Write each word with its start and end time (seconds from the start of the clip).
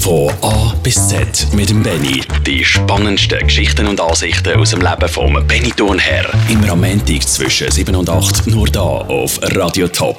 Von 0.00 0.32
A 0.40 0.74
bis 0.82 1.08
Z 1.08 1.48
mit 1.52 1.68
dem 1.68 1.82
Benny. 1.82 2.22
Die 2.46 2.64
spannendsten 2.64 3.40
Geschichten 3.40 3.86
und 3.86 4.00
Ansichten 4.00 4.58
aus 4.58 4.70
dem 4.70 4.80
Leben 4.80 5.08
vom 5.08 5.46
Benny 5.46 5.70
Thurnherr. 5.70 6.26
Am 6.70 6.80
Montag 6.80 7.22
zwischen 7.28 7.70
7 7.70 7.94
und 7.94 8.08
8 8.08 8.46
nur 8.46 8.66
da 8.66 8.80
auf 8.80 9.38
Radio 9.54 9.88
Top. 9.88 10.18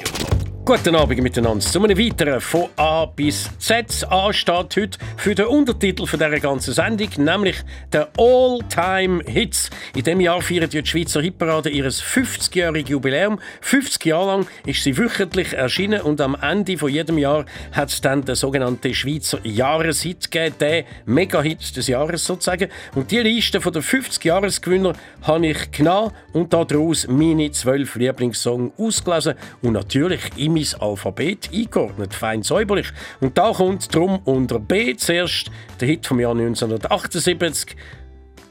Guten 0.64 0.94
Abend 0.94 1.20
miteinander 1.20 1.58
zu 1.58 1.82
einem 1.82 1.98
weiteren 1.98 2.40
von 2.40 2.68
A 2.76 3.04
bis 3.04 3.50
Z. 3.58 4.06
A 4.08 4.32
steht 4.32 4.76
heute 4.76 4.98
für 5.16 5.34
den 5.34 5.46
Untertitel 5.46 6.06
von 6.06 6.20
dieser 6.20 6.38
ganzen 6.38 6.72
Sendung, 6.72 7.08
nämlich 7.16 7.56
der 7.92 8.08
All-Time 8.16 9.24
Hits. 9.26 9.70
In 9.96 10.04
diesem 10.04 10.20
Jahr 10.20 10.40
feiert 10.40 10.72
die 10.72 10.86
Schweizer 10.86 11.20
Hitparade 11.20 11.68
ihr 11.68 11.90
50-jähriges 11.90 12.90
Jubiläum. 12.90 13.40
50 13.60 14.04
Jahre 14.04 14.26
lang 14.26 14.46
ist 14.64 14.84
sie 14.84 14.96
wöchentlich 14.96 15.52
erschienen 15.52 16.00
und 16.02 16.20
am 16.20 16.36
Ende 16.40 16.78
von 16.78 16.92
jedem 16.92 17.18
Jahr 17.18 17.44
hat 17.72 17.88
es 17.88 18.00
dann 18.00 18.24
den 18.24 18.36
sogenannten 18.36 18.94
Schweizer 18.94 19.40
Jahreshit 19.42 20.30
gegeben, 20.30 20.54
der 20.60 20.84
Mega-Hit 21.06 21.76
des 21.76 21.88
Jahres 21.88 22.24
sozusagen. 22.24 22.68
Und 22.94 23.10
die 23.10 23.18
Liste 23.18 23.58
den 23.58 23.82
50-Jahresgewinner 23.82 24.92
habe 25.22 25.46
ich 25.48 25.72
genommen 25.72 26.12
und 26.32 26.52
daraus 26.52 27.08
meine 27.08 27.50
zwölf 27.50 27.96
Lieblingssongs 27.96 28.72
ausgelesen 28.78 29.34
und 29.60 29.72
natürlich 29.72 30.20
immer 30.36 30.51
in 30.56 30.66
mein 30.70 30.80
Alphabet 30.80 31.50
eingeordnet, 31.52 32.14
fein 32.14 32.42
säuberlich. 32.42 32.92
Und 33.20 33.38
da 33.38 33.52
kommt 33.52 33.94
drum 33.94 34.20
unter 34.24 34.58
B 34.58 34.94
zuerst 34.96 35.50
der 35.80 35.88
Hit 35.88 36.06
vom 36.06 36.20
Jahr 36.20 36.32
1978 36.32 37.76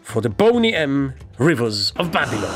von 0.03 0.21
der 0.21 0.29
Boney 0.29 0.71
M. 0.71 1.13
Rivers 1.39 1.93
of 1.97 2.09
Babylon. 2.11 2.49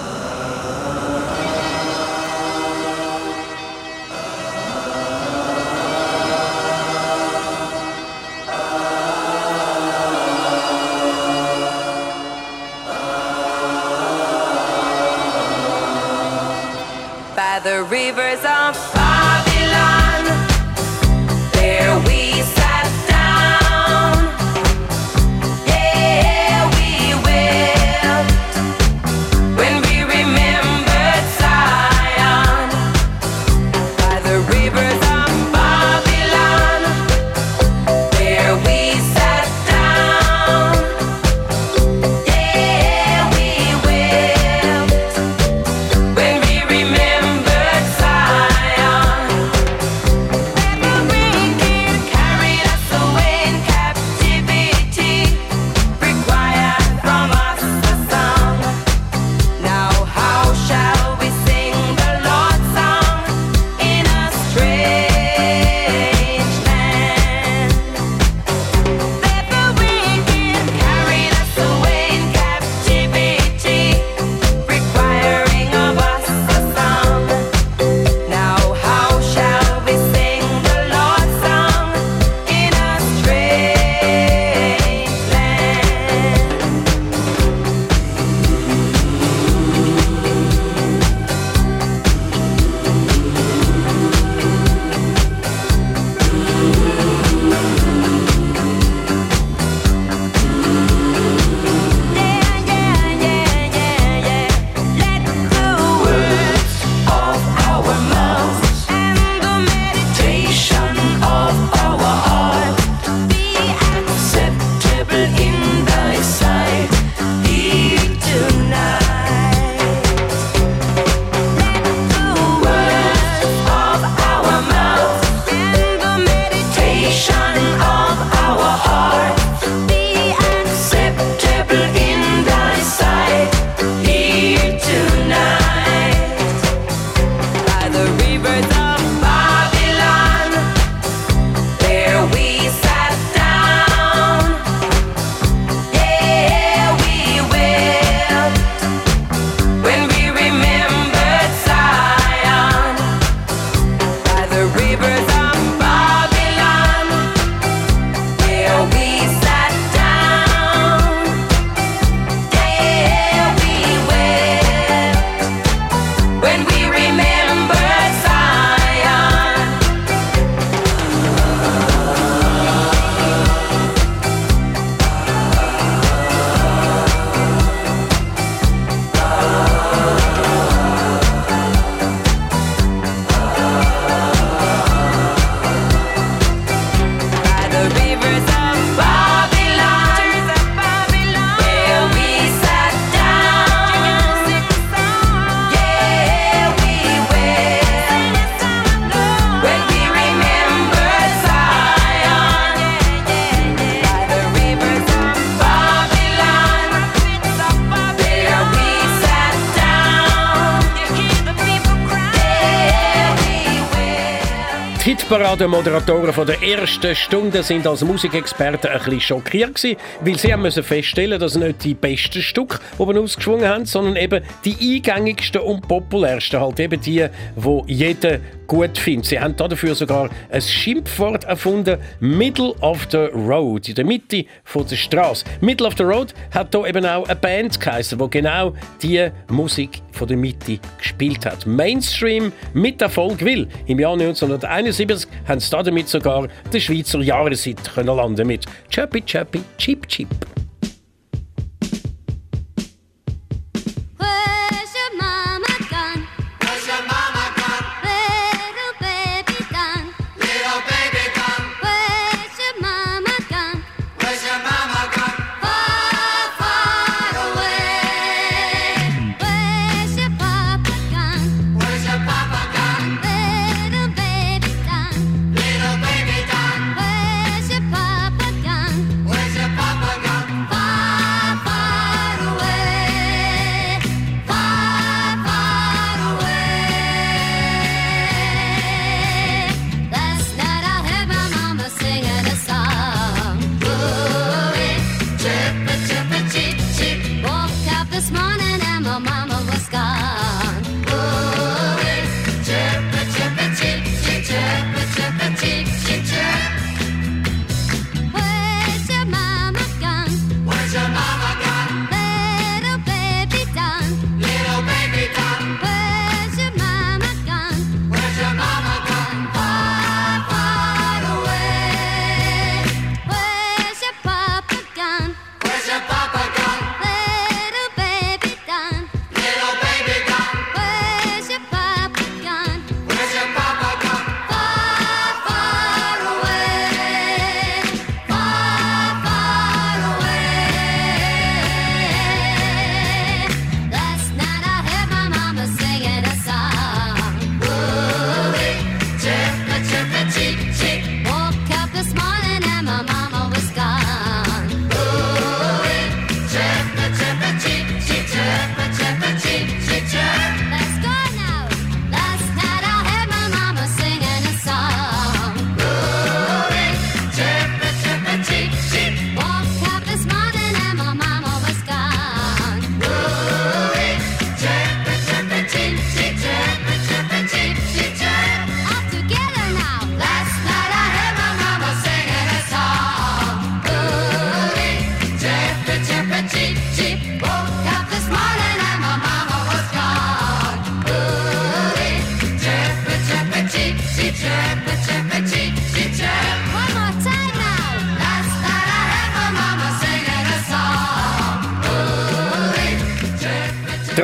Die 215.56 215.64
Hitparade-Moderatoren 215.64 216.34
von 216.34 216.46
der 216.46 216.62
ersten 216.62 217.16
Stunde 217.16 217.64
sind 217.64 217.88
als 217.88 218.04
Musikexperten 218.04 218.90
ein 218.90 218.98
bisschen 218.98 219.22
schockiert 219.22 219.76
gewesen, 219.76 219.96
weil 220.20 220.38
sie 220.38 220.52
haben 220.52 220.64
müssen 220.64 220.84
feststellen, 220.84 221.40
dass 221.40 221.56
nicht 221.56 221.82
die 221.86 221.94
besten 221.94 222.42
Stücke 222.42 222.80
oben 222.98 223.18
ausgeschwungen 223.18 223.66
haben, 223.66 223.86
sondern 223.86 224.18
eben 224.18 224.44
die 224.66 224.76
eingängigsten 224.98 225.62
und 225.62 225.88
populärsten, 225.88 226.60
halt 226.60 226.82
eben 226.82 227.00
die, 227.00 227.26
wo 227.56 227.86
jeder 227.88 228.40
gut 228.68 228.98
finde. 228.98 229.26
Sie 229.28 229.40
haben 229.40 229.56
dafür 229.56 229.96
sogar 229.96 230.30
ein 230.50 230.62
Schimpfwort 230.62 231.44
erfunden, 231.46 231.98
Middle 232.20 232.74
of 232.82 233.08
the 233.12 233.30
Road, 233.34 233.88
in 233.90 233.96
der 233.96 234.06
Mitte 234.06 234.46
der 234.74 234.96
Straße. 234.96 235.46
Middle 235.62 235.88
of 235.88 235.96
the 235.98 236.04
Road 236.04 236.34
hat 236.52 236.74
hier 236.74 236.86
eben 236.86 237.06
auch 237.06 237.28
eine 237.28 237.36
Band 237.36 237.80
geheißen, 237.80 238.18
die 238.18 238.30
genau 238.30 238.74
die 239.02 239.30
Musik 239.50 240.02
von 240.12 240.28
der 240.28 240.38
Mitte 240.38 240.80
gespielt 240.98 241.46
hat. 241.46 241.66
Mainstream 241.66 242.52
mit 242.74 243.02
Erfolg 243.02 243.44
will. 243.44 243.68
Im 243.88 244.00
Jahr 244.00 244.14
1971 244.14 245.30
haben 245.48 245.60
sie 245.60 245.70
damit 245.70 246.08
sogar 246.10 246.48
den 246.72 246.82
Schweizer 246.82 247.20
Jahreshit 247.20 247.80
landen 247.96 248.48
mit 248.48 248.66
Chappy 248.90 249.22
Chappy 249.22 249.62
Chip 249.78 250.08
Chip. 250.08 250.28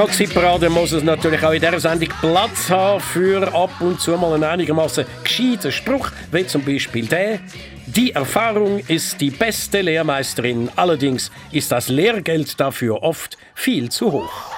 Peroxidparade 0.01 0.67
muss 0.67 0.93
es 0.93 1.03
natürlich 1.03 1.43
auch 1.43 1.51
in 1.51 1.61
dieser 1.61 1.79
Sendung 1.79 2.09
Platz 2.21 2.71
haben 2.71 2.99
für 2.99 3.53
ab 3.53 3.69
und 3.81 4.01
zu 4.01 4.17
mal 4.17 4.33
einen 4.33 4.43
einigermaßen 4.43 5.05
gescheiten 5.23 5.71
Spruch, 5.71 6.09
wie 6.31 6.47
zum 6.47 6.65
Beispiel 6.65 7.05
der. 7.05 7.37
Die 7.85 8.11
Erfahrung 8.11 8.79
ist 8.87 9.21
die 9.21 9.29
beste 9.29 9.81
Lehrmeisterin, 9.81 10.71
allerdings 10.75 11.29
ist 11.51 11.71
das 11.71 11.87
Lehrgeld 11.87 12.59
dafür 12.59 13.03
oft 13.03 13.37
viel 13.53 13.89
zu 13.89 14.11
hoch. 14.11 14.50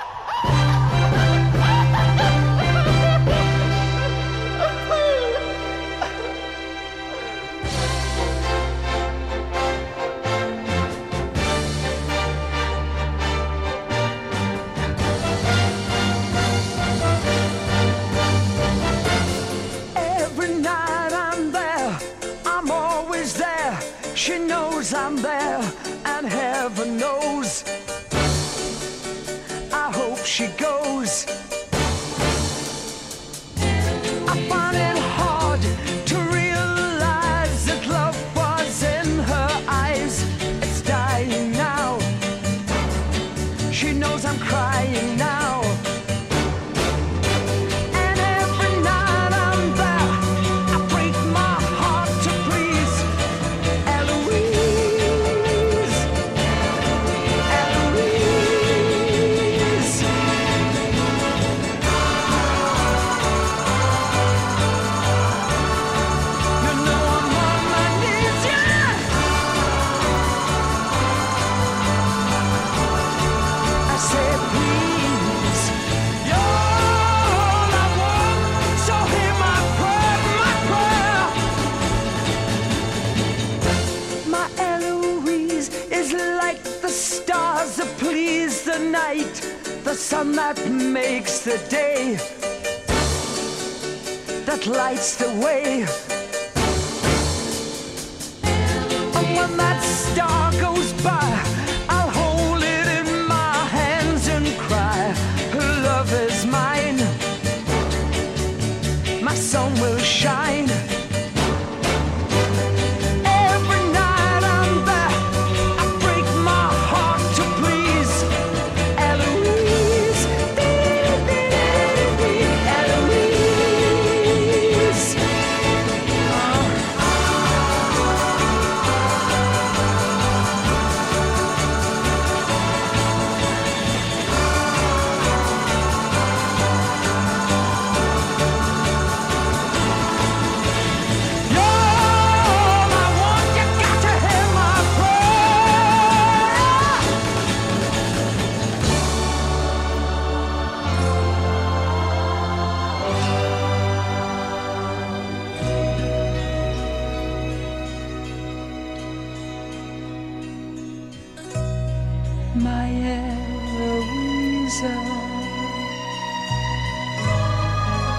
Eloisa. 164.73 164.94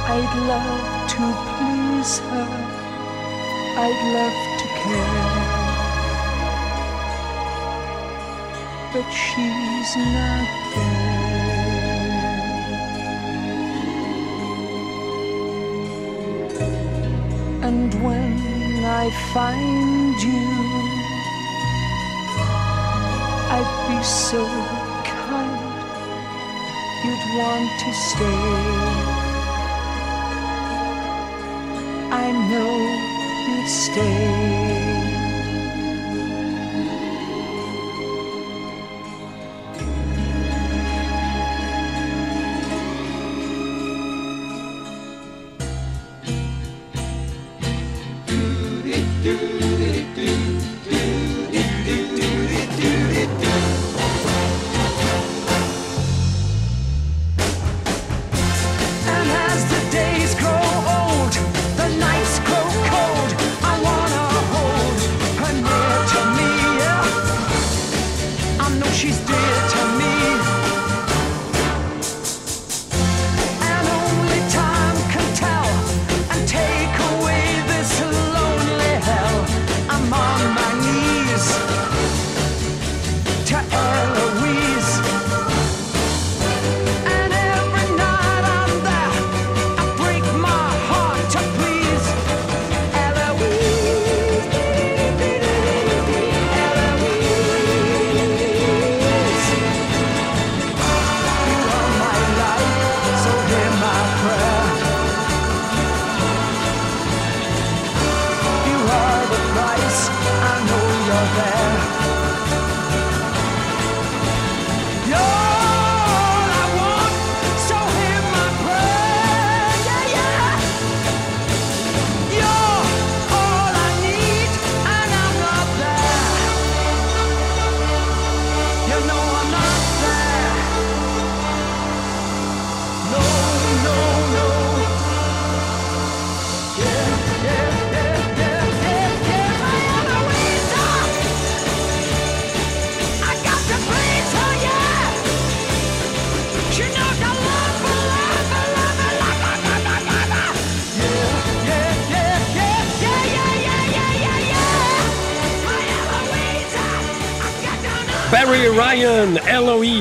I'd 0.07 0.35
love 0.47 1.09
to 1.11 1.25
please 1.51 2.19
her. 2.19 2.51
I'd 3.77 4.01
love 4.15 4.39
to 4.61 4.67
care. 4.81 5.43
But 8.93 9.09
she's 9.11 9.91
not 9.97 10.49
there. 10.75 11.15
And 17.65 17.91
when 18.05 18.85
I 18.85 19.11
find 19.33 20.23
you, 20.23 20.47
I'd 23.51 23.71
be 23.89 23.99
so 24.05 24.74
want 27.37 27.71
to 27.81 27.93
stay. 27.93 28.43
I 32.11 32.31
know 32.51 32.73
you'd 33.49 33.69
stay. 33.69 35.24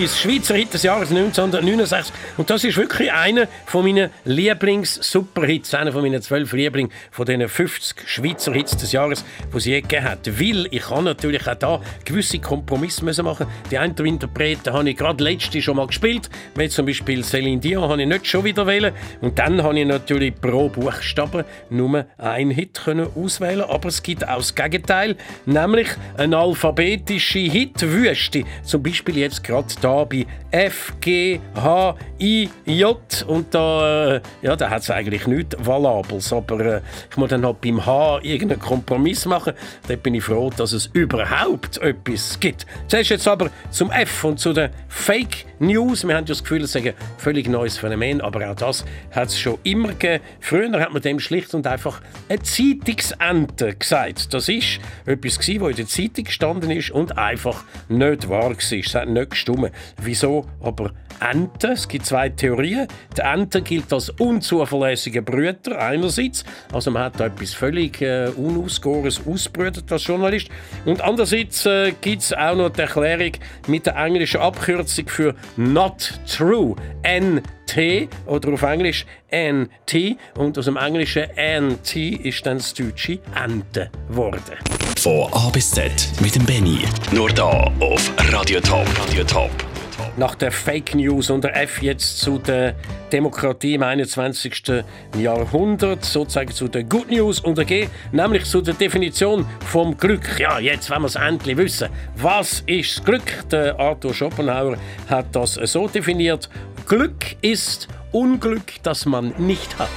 Eloise, 0.03 0.17
Schweizer 0.17 0.55
Hit 0.55 0.73
des 0.73 0.83
Jahres 0.83 1.09
1969. 1.11 2.13
Und 2.35 2.49
das 2.49 2.63
ist 2.65 2.75
wirklich 2.75 3.11
einer 3.11 3.47
von 3.65 3.85
meinen 3.85 4.09
Lieblings-Superhits, 4.25 5.73
einer 5.75 5.93
von 5.93 6.01
meinen 6.01 6.21
zwölf 6.21 6.51
Lieblingen 6.51 6.91
von 7.09 7.25
diesen 7.25 7.47
50 7.47 8.09
Schweizer 8.09 8.53
Hits 8.53 8.75
des 8.75 8.91
Jahres, 8.91 9.23
die 9.53 9.59
sie 9.61 9.71
je 9.71 9.81
gegeben 9.81 10.03
hat. 10.03 10.27
Weil 10.27 10.67
ich 10.71 10.81
kann 10.81 11.05
natürlich 11.05 11.47
auch 11.47 11.55
da 11.55 11.81
gewisse 12.03 12.39
Kompromisse 12.39 13.05
müssen 13.05 13.23
machen. 13.23 13.47
Die 13.71 13.77
einen 13.77 13.95
Interpreten 13.95 14.73
habe 14.73 14.89
ich 14.89 14.97
gerade 14.97 15.23
letzte 15.23 15.61
schon 15.61 15.77
mal 15.77 15.87
gespielt, 15.87 16.29
wie 16.55 16.67
zum 16.67 16.85
Beispiel 16.85 17.23
Celine 17.23 17.61
Dion 17.61 17.83
habe 17.83 18.01
ich 18.01 18.07
nicht 18.07 18.27
schon 18.27 18.43
wieder 18.43 18.67
wählen. 18.67 18.93
Und 19.21 19.39
dann 19.39 19.63
habe 19.63 19.79
ich 19.79 19.85
natürlich 19.85 20.35
pro 20.35 20.67
Buchstaben 20.67 21.45
nur 21.69 22.05
einen 22.17 22.51
Hit 22.51 22.81
können 22.83 23.07
auswählen. 23.15 23.61
Aber 23.61 23.87
es 23.87 24.03
gibt 24.03 24.27
auch 24.27 24.37
das 24.37 24.53
Gegenteil, 24.53 25.15
nämlich 25.45 25.87
eine 26.17 26.37
alphabetische 26.37 27.39
Hitwüste. 27.39 28.43
Zum 28.63 28.83
Beispiel 28.83 29.17
jetzt 29.17 29.43
gerade 29.43 29.67
da 29.79 29.92
bei 30.09 30.25
F, 30.51 30.93
G, 30.99 31.39
H, 31.55 31.95
I, 32.19 32.49
J. 32.65 33.25
Und 33.27 33.53
da, 33.53 34.15
äh, 34.15 34.21
ja, 34.41 34.55
da 34.55 34.69
hat 34.69 34.81
es 34.81 34.89
eigentlich 34.89 35.27
nichts 35.27 35.55
Valables. 35.59 36.31
Aber 36.33 36.59
äh, 36.59 36.81
ich 37.09 37.17
muss 37.17 37.29
dann 37.29 37.45
halt 37.45 37.61
beim 37.61 37.85
H 37.85 38.19
irgendeinen 38.23 38.61
Kompromiss 38.61 39.25
machen. 39.25 39.53
Da 39.87 39.95
bin 39.95 40.15
ich 40.15 40.23
froh, 40.23 40.49
dass 40.55 40.73
es 40.73 40.87
überhaupt 40.93 41.77
etwas 41.77 42.39
gibt. 42.39 42.65
Zuerst 42.87 43.09
jetzt 43.09 43.27
aber 43.27 43.49
zum 43.69 43.91
F 43.91 44.23
und 44.23 44.39
zu 44.39 44.53
den 44.53 44.69
Fake 44.87 45.45
News. 45.59 46.05
Wir 46.05 46.15
haben 46.15 46.25
ja 46.25 46.27
das 46.27 46.43
Gefühl, 46.43 46.63
es 46.63 46.73
sei 46.73 46.81
ein 46.81 46.93
völlig 47.17 47.47
neues 47.47 47.77
Phänomen, 47.77 48.21
aber 48.21 48.49
auch 48.49 48.55
das 48.55 48.85
hat 49.11 49.29
es 49.29 49.39
schon 49.39 49.57
immer 49.63 49.89
gegeben. 49.89 50.23
Früher 50.39 50.79
hat 50.79 50.91
man 50.91 51.01
dem 51.01 51.19
schlicht 51.19 51.53
und 51.53 51.65
einfach 51.67 52.01
eine 52.29 52.41
Zeitungsente 52.41 53.75
gesagt. 53.75 54.33
Das 54.33 54.49
ist 54.49 54.79
etwas, 55.05 55.39
was 55.39 55.47
in 55.47 55.75
der 55.75 55.87
Zeitung 55.87 56.25
gestanden 56.25 56.71
ist 56.71 56.91
und 56.91 57.17
einfach 57.17 57.63
nicht 57.87 58.29
wahr 58.29 58.51
war. 58.51 58.57
Es 58.59 58.95
hat 58.95 59.07
nicht 59.07 59.29
gestimmt. 59.31 59.71
Wieso 60.01 60.45
aber 60.61 60.91
Ente? 61.19 61.69
Es 61.69 61.87
gibt 61.87 62.05
zwei 62.05 62.29
Theorien. 62.29 62.87
Die 63.17 63.21
Ente 63.21 63.61
gilt 63.61 63.91
als 63.93 64.09
unzuverlässiger 64.09 65.21
Brüter 65.21 65.79
einerseits. 65.79 66.43
Also 66.71 66.91
man 66.91 67.03
hat 67.03 67.19
da 67.19 67.27
etwas 67.27 67.53
völlig 67.53 68.01
äh, 68.01 68.29
Unausgegorenes 68.35 69.21
ausbrütet 69.25 69.91
als 69.91 70.05
Journalist. 70.05 70.49
Und 70.85 71.01
andererseits 71.01 71.65
äh, 71.65 71.93
gibt 72.01 72.21
es 72.23 72.33
auch 72.33 72.55
noch 72.55 72.69
die 72.69 72.81
Erklärung 72.81 73.31
mit 73.67 73.85
der 73.85 73.95
englischen 73.95 74.41
Abkürzung 74.41 75.07
für 75.07 75.35
Not 75.55 76.19
True. 76.27 76.75
NT 77.03 78.09
oder 78.25 78.53
auf 78.53 78.61
Englisch 78.61 79.05
NT. 79.31 80.17
Und 80.37 80.57
aus 80.57 80.65
dem 80.65 80.77
englischen 80.77 81.23
NT 81.35 81.95
ist 81.95 82.45
dann 82.45 82.57
das 82.57 82.73
deutsche 82.73 83.19
Ente 83.35 83.89
geworden. 84.07 84.57
Von 84.97 85.31
A 85.33 85.49
bis 85.49 85.71
Z 85.71 85.91
mit 86.21 86.35
dem 86.35 86.45
Benny. 86.45 86.79
Nur 87.11 87.29
da 87.29 87.71
auf 87.79 88.11
Radio 88.31 88.59
Top. 88.61 88.87
Radio 88.99 89.23
Top. 89.23 89.72
Nach 90.15 90.35
der 90.35 90.51
Fake 90.51 90.93
News 90.93 91.31
und 91.31 91.43
der 91.43 91.59
F 91.59 91.81
jetzt 91.81 92.19
zu 92.19 92.37
der 92.37 92.75
Demokratie 93.11 93.73
im 93.73 93.83
21. 93.83 94.83
Jahrhundert, 95.17 96.05
sozusagen 96.05 96.51
zu 96.51 96.67
der 96.67 96.83
Good 96.83 97.09
News 97.09 97.39
und 97.39 97.57
der 97.57 97.65
G, 97.65 97.87
nämlich 98.11 98.45
zu 98.45 98.61
der 98.61 98.75
Definition 98.75 99.47
vom 99.65 99.97
Glück. 99.97 100.39
Ja, 100.39 100.59
jetzt 100.59 100.91
wollen 100.91 101.01
wir 101.01 101.07
es 101.07 101.15
endlich 101.15 101.57
wissen. 101.57 101.89
Was 102.17 102.61
ist 102.67 102.97
das 102.97 103.05
Glück? 103.05 103.49
Der 103.51 103.79
Arthur 103.79 104.13
Schopenhauer 104.13 104.77
hat 105.09 105.27
das 105.31 105.55
so 105.55 105.87
definiert. 105.87 106.47
Glück 106.87 107.35
ist 107.41 107.87
Unglück, 108.11 108.83
das 108.83 109.07
man 109.07 109.33
nicht 109.39 109.79
hat. 109.79 109.89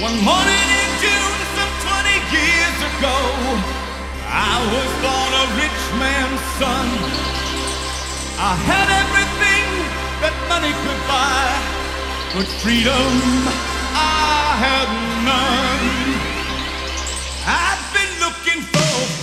One 0.00 0.16
morning 0.22 0.68
in 0.82 0.90
June, 1.02 1.44
some 1.54 1.70
20 1.84 2.32
years 2.32 2.78
ago, 2.98 3.73
I 4.36 4.58
was 4.74 4.90
born 4.98 5.30
a 5.30 5.46
rich 5.62 5.82
man's 6.02 6.42
son. 6.58 6.88
I 8.36 8.56
had 8.66 8.88
everything 8.90 9.66
that 10.22 10.34
money 10.50 10.74
could 10.82 11.00
buy, 11.06 11.46
but 12.34 12.46
freedom 12.58 13.14
I 13.94 14.58
had 14.58 14.88
none. 15.22 15.86
I've 17.46 17.84
been 17.94 18.12
looking 18.26 18.60
for 18.74 19.13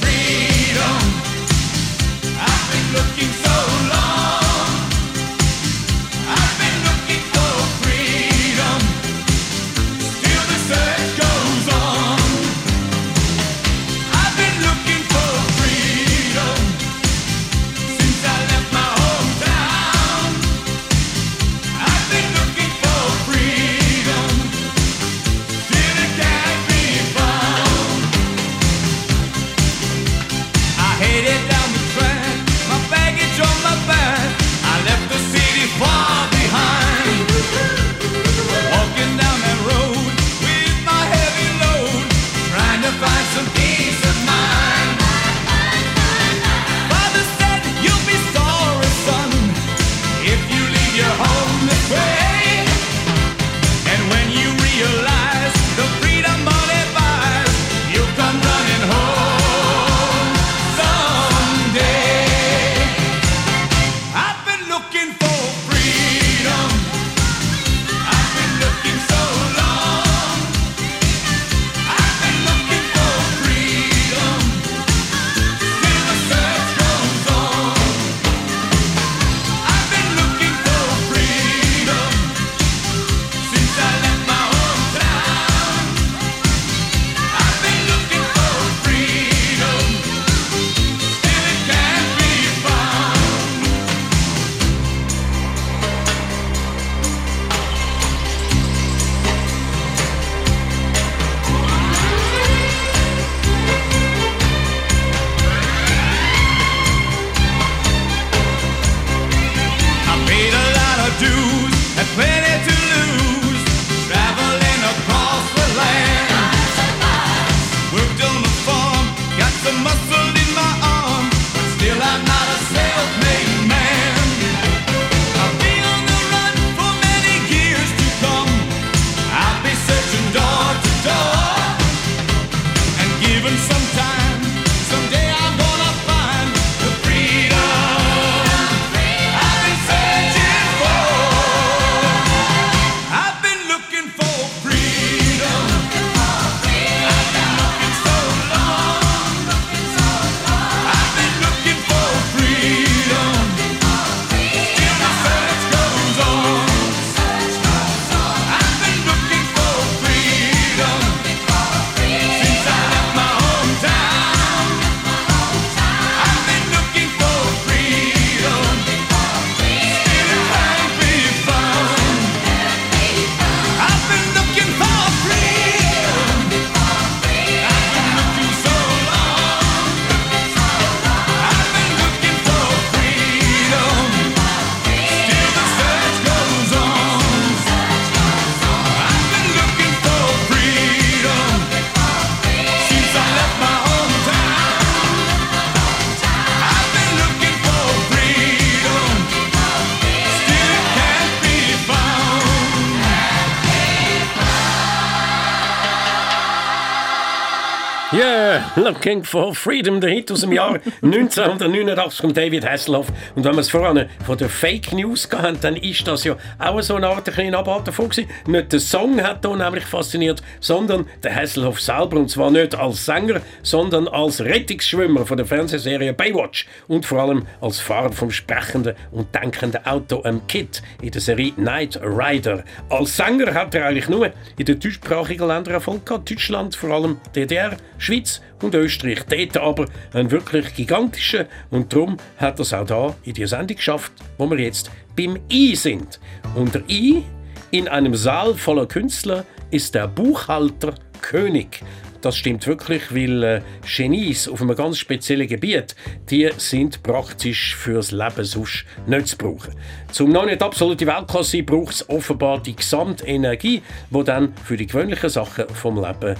Yeah, 208.91 208.97
Looking 208.97 209.23
for 209.23 209.55
Freedom, 209.55 210.01
der 210.01 210.09
Hit 210.09 210.31
aus 210.31 210.41
dem 210.41 210.51
Jahr 210.51 210.73
1989 211.01 212.21
von 212.21 212.33
David 212.33 212.69
Hasselhoff. 212.69 213.07
Und 213.35 213.45
wenn 213.45 213.53
wir 213.53 213.61
es 213.61 213.69
vorhin 213.69 214.07
von 214.25 214.37
der 214.37 214.49
Fake 214.49 214.91
News 214.91 215.29
hatten, 215.31 215.57
dann 215.61 215.75
ist 215.77 216.05
das 216.07 216.25
ja 216.25 216.35
auch 216.59 216.81
so 216.81 216.95
eine 216.95 217.07
Art 217.07 217.27
ein 217.27 217.33
kleiner 217.33 217.59
Abart 217.59 217.87
davon 217.87 218.09
gewesen. 218.09 218.29
Nicht 218.47 218.73
der 218.73 218.81
Song 218.81 219.21
hat 219.23 219.45
hier 219.45 219.55
nämlich 219.55 219.85
fasziniert, 219.85 220.41
sondern 220.59 221.05
der 221.23 221.33
Hasselhoff 221.33 221.79
selber. 221.79 222.17
Und 222.17 222.29
zwar 222.29 222.51
nicht 222.51 222.75
als 222.75 223.05
Sänger, 223.05 223.41
sondern 223.63 224.07
als 224.09 224.41
Rettungsschwimmer 224.41 225.25
von 225.25 225.37
der 225.37 225.45
Fernsehserie 225.45 226.13
Baywatch. 226.13 226.67
Und 226.87 227.05
vor 227.05 227.19
allem 227.19 227.47
als 227.61 227.79
Fahrer 227.79 228.11
vom 228.11 228.29
sprechenden 228.29 228.95
und 229.11 229.33
denkenden 229.33 229.85
Auto 229.85 230.21
am 230.23 230.45
Kid 230.47 230.81
in 231.01 231.11
der 231.11 231.21
Serie 231.21 231.53
Night 231.55 231.99
Rider. 232.03 232.65
Als 232.89 233.15
Sänger 233.15 233.53
hat 233.53 233.73
er 233.73 233.85
eigentlich 233.85 234.09
nur 234.09 234.31
in 234.57 234.65
den 234.65 234.79
deutschsprachigen 234.79 235.47
Ländern 235.47 235.75
Erfolg 235.75 236.05
gehabt. 236.05 236.29
Deutschland, 236.29 236.75
vor 236.75 236.89
allem 236.91 237.21
DDR, 237.35 237.77
Schweiz 237.97 238.41
und 238.61 238.75
Österreich. 238.81 239.23
Dort 239.29 239.57
aber 239.57 239.85
ein 240.13 240.31
wirklich 240.31 240.73
gigantischer 240.73 241.45
und 241.69 241.93
darum 241.93 242.17
hat 242.37 242.59
er 242.59 242.61
es 242.61 242.73
auch 242.73 242.85
da 242.85 243.15
in 243.23 243.33
die 243.33 243.45
Sendung 243.45 243.77
geschafft, 243.77 244.11
wo 244.37 244.49
wir 244.49 244.59
jetzt 244.59 244.91
beim 245.15 245.37
I 245.51 245.75
sind. 245.75 246.19
Und 246.55 246.75
der 246.75 246.83
I 246.89 247.23
in 247.71 247.87
einem 247.87 248.15
Saal 248.15 248.55
voller 248.55 248.85
Künstler 248.85 249.45
ist 249.69 249.95
der 249.95 250.07
Buchhalter 250.07 250.95
König. 251.21 251.81
Das 252.21 252.37
stimmt 252.37 252.67
wirklich, 252.67 253.13
weil 253.13 253.43
äh, 253.43 253.61
Genies 253.83 254.47
auf 254.47 254.61
einem 254.61 254.75
ganz 254.75 254.99
speziellen 254.99 255.47
Gebiet, 255.47 255.95
die 256.29 256.49
sind 256.57 257.01
praktisch 257.01 257.75
fürs 257.75 258.11
Leben 258.11 258.43
sonst 258.43 258.85
nicht 259.07 259.29
zu 259.29 259.37
brauchen. 259.37 259.73
Zum 260.11 260.29
noch 260.29 260.45
nicht 260.45 260.61
absolute 260.61 261.07
Weltklasse 261.07 261.63
braucht 261.63 261.95
es 261.95 262.09
offenbar 262.09 262.61
die 262.61 262.75
Gesamtenergie, 262.75 263.81
die 264.11 264.23
dann 264.23 264.53
für 264.63 264.77
die 264.77 264.85
gewöhnlichen 264.85 265.29
Sachen 265.29 265.67
vom 265.69 265.95
Leben 265.95 266.35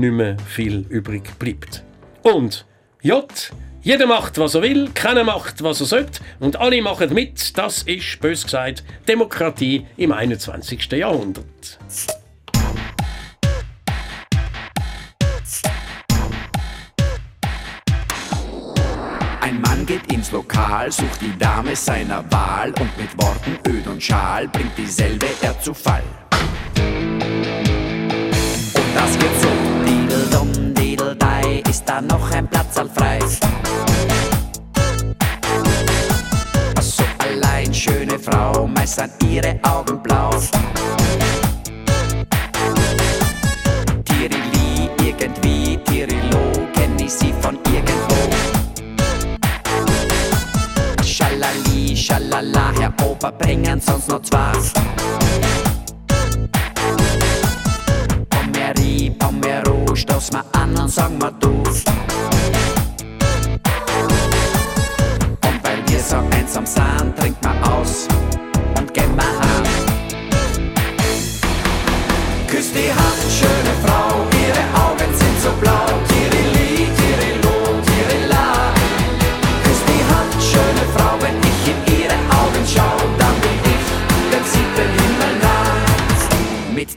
nicht 0.00 0.12
mehr 0.12 0.36
viel 0.46 0.86
übrig 0.88 1.38
bleibt. 1.38 1.84
Und 2.22 2.66
J. 3.02 3.52
Jeder 3.84 4.06
macht, 4.06 4.38
was 4.38 4.54
er 4.54 4.62
will, 4.62 4.88
keiner 4.94 5.24
macht, 5.24 5.62
was 5.62 5.80
er 5.80 5.86
sollte 5.86 6.22
und 6.40 6.56
alle 6.56 6.80
machen 6.80 7.12
mit. 7.12 7.58
Das 7.58 7.82
ist, 7.82 8.18
bös 8.18 8.44
gesagt, 8.44 8.82
Demokratie 9.06 9.86
im 9.98 10.10
21. 10.10 10.90
Jahrhundert. 10.92 11.78
Ein 19.42 19.60
Mann 19.60 19.84
geht 19.84 20.10
ins 20.10 20.32
Lokal, 20.32 20.90
sucht 20.90 21.20
die 21.20 21.38
Dame 21.38 21.76
seiner 21.76 22.24
Wahl 22.32 22.70
und 22.80 22.96
mit 22.96 23.22
Worten 23.22 23.58
öd 23.68 23.86
und 23.86 24.02
schal 24.02 24.48
bringt 24.48 24.78
dieselbe 24.78 25.26
er 25.42 25.60
zu 25.60 25.74
Fall. 25.74 26.02
Und 28.74 28.96
das 28.96 29.18
geht 29.18 29.40
so. 29.42 29.73
Dideldei, 31.14 31.62
ist 31.68 31.84
da 31.86 32.00
noch 32.00 32.30
ein 32.32 32.48
Platz 32.48 32.80
frei? 32.94 33.18
So 36.80 37.04
allein, 37.18 37.72
schöne 37.72 38.18
Frau, 38.18 38.66
meist 38.66 38.96
sind 38.96 39.12
ihre 39.22 39.58
Augen 39.62 40.02
blau. 40.02 40.30
Tirili, 44.04 44.90
irgendwie, 45.04 45.78
Tirilo, 45.84 46.52
kenn 46.74 46.98
ich 46.98 47.12
sie 47.12 47.32
von 47.40 47.58
irgendwo. 47.66 48.14
Schalali, 51.04 51.96
schalala, 51.96 52.72
Herr 52.78 52.92
Opa, 53.04 53.30
bringen 53.30 53.80
sonst 53.80 54.08
noch 54.08 54.22
zwei. 54.22 54.52
Pommerie, 58.74 59.10
Pommero, 59.10 59.94
stoß 59.94 60.32
mal 60.32 60.44
an 60.52 60.76
und 60.76 60.88
sag 60.88 61.10
mal 61.18 61.32
du. 61.40 61.48
Und 61.48 61.64
weil 65.62 65.78
wir 65.86 66.00
so 66.00 66.16
einsam 66.30 66.66
sind, 66.66 67.16
trink 67.18 67.36
mal 67.42 67.56
aus 67.70 68.08
und 68.76 68.92
gehen 68.92 69.14
mal 69.16 69.24
heim. 69.24 69.64
Küss 72.48 72.72
die 72.72 72.90
Hand, 72.90 73.22
schöne 73.30 73.74
Frau, 73.84 74.26
ihre 74.46 74.64
Augen 74.84 75.14
sind 75.14 75.40
so 75.42 75.50
blau. 75.60 76.13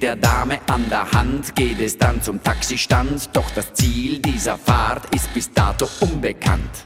Der 0.01 0.15
Dame 0.15 0.59
an 0.67 0.87
der 0.91 1.11
Hand 1.11 1.55
geht 1.55 1.79
es 1.81 1.97
dann 1.97 2.21
zum 2.21 2.41
Taxistand, 2.43 3.29
doch 3.33 3.49
das 3.55 3.73
Ziel 3.73 4.19
dieser 4.19 4.55
Fahrt 4.55 5.03
ist 5.15 5.33
bis 5.33 5.51
dato 5.51 5.89
unbekannt. 5.99 6.85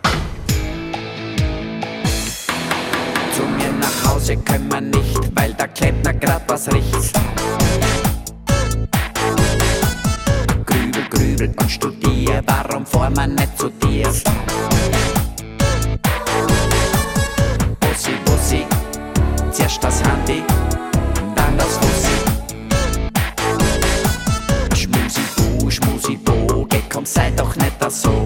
Zu 3.35 3.43
mir 3.43 3.71
nach 3.79 4.09
Hause 4.09 4.37
können 4.37 4.71
wir 4.71 4.79
nicht, 4.79 5.35
weil 5.35 5.53
der 5.53 5.67
Klempner 5.67 6.13
grad 6.13 6.43
was 6.47 6.71
riecht. 6.71 7.13
Grübel, 10.65 11.03
grübel 11.09 11.53
und 11.59 11.69
studier, 11.69 12.41
warum 12.45 12.85
fahr 12.85 13.09
man 13.09 13.35
nicht 13.35 13.59
zu 13.59 13.69
dir? 13.69 14.07
Bussi, 17.81 18.13
Bussi, 18.23 18.65
zuerst 19.51 19.83
das 19.83 20.01
Handy, 20.01 20.43
dann 21.35 21.57
das 21.57 21.77
Fussi. 21.77 21.90
Komm, 27.01 27.05
sei 27.05 27.31
doch 27.31 27.55
nicht 27.55 27.91
so. 27.91 28.25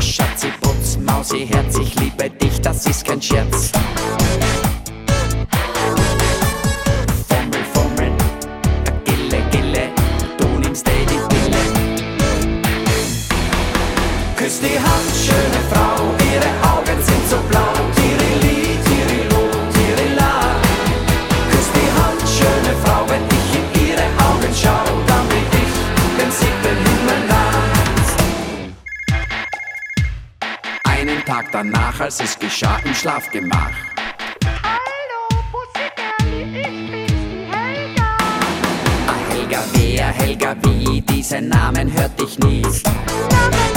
Schatzi, 0.00 0.48
Putz, 0.60 0.98
Mausi, 0.98 1.46
Herz, 1.46 1.78
ich 1.78 1.94
liebe 1.98 2.30
dich, 2.30 2.60
das 2.60 2.86
ist 2.86 3.04
kein 3.04 3.20
Scherz. 3.20 3.72
Danach, 31.56 32.00
als 32.00 32.20
es 32.20 32.38
geschah 32.38 32.78
im 32.84 32.94
Schlafgemach. 32.94 33.72
Hallo, 34.62 35.42
Pussykerli, 35.50 36.42
ich 36.42 36.52
bin's, 36.52 37.06
die 37.08 37.46
Helga. 37.50 38.08
Ah, 39.06 39.32
Helga, 39.32 39.60
wer, 39.72 40.06
Helga, 40.08 40.54
wie, 40.62 41.00
diesen 41.00 41.48
Namen 41.48 41.90
hört 41.94 42.20
ich 42.20 42.38
nie. 42.40 42.62
Na, 42.84 43.75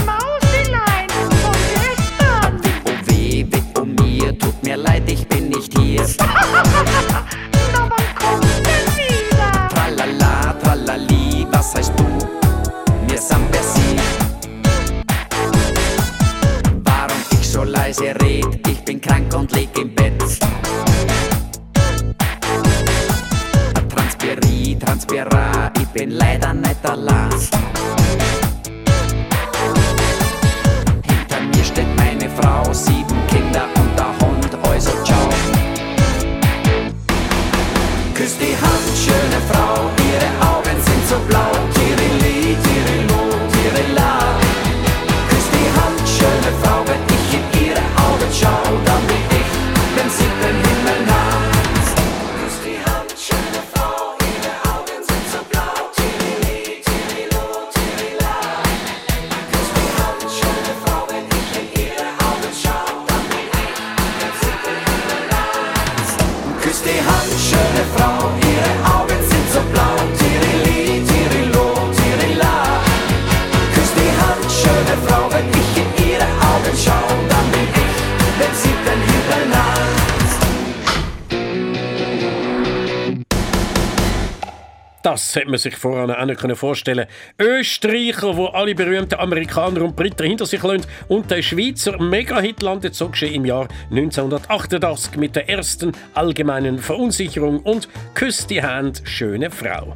Das 85.30 85.36
hätte 85.36 85.52
man 85.52 85.60
sich 85.60 85.76
voran 85.76 86.10
auch 86.10 86.26
nicht 86.26 86.58
vorstellen. 86.58 87.06
Österreicher, 87.38 88.36
wo 88.36 88.48
alle 88.48 88.74
berühmten 88.74 89.20
Amerikaner 89.20 89.84
und 89.84 89.96
Briten 89.96 90.26
hinter 90.26 90.48
sich 90.48 90.64
lassen 90.64 90.88
und 91.08 91.30
der 91.30 91.44
Schweizer 91.44 92.02
Mega-Hit 92.02 92.64
landet 92.64 92.96
so 92.96 93.10
geschehen 93.10 93.36
im 93.36 93.46
Jahr 93.46 93.68
1988 93.92 95.18
mit 95.18 95.36
der 95.36 95.48
ersten 95.48 95.92
allgemeinen 96.16 96.80
Verunsicherung 96.80 97.60
und 97.60 97.88
Küsst 98.16 98.50
die 98.50 98.64
Hand, 98.64 99.04
schöne 99.06 99.52
Frau. 99.52 99.94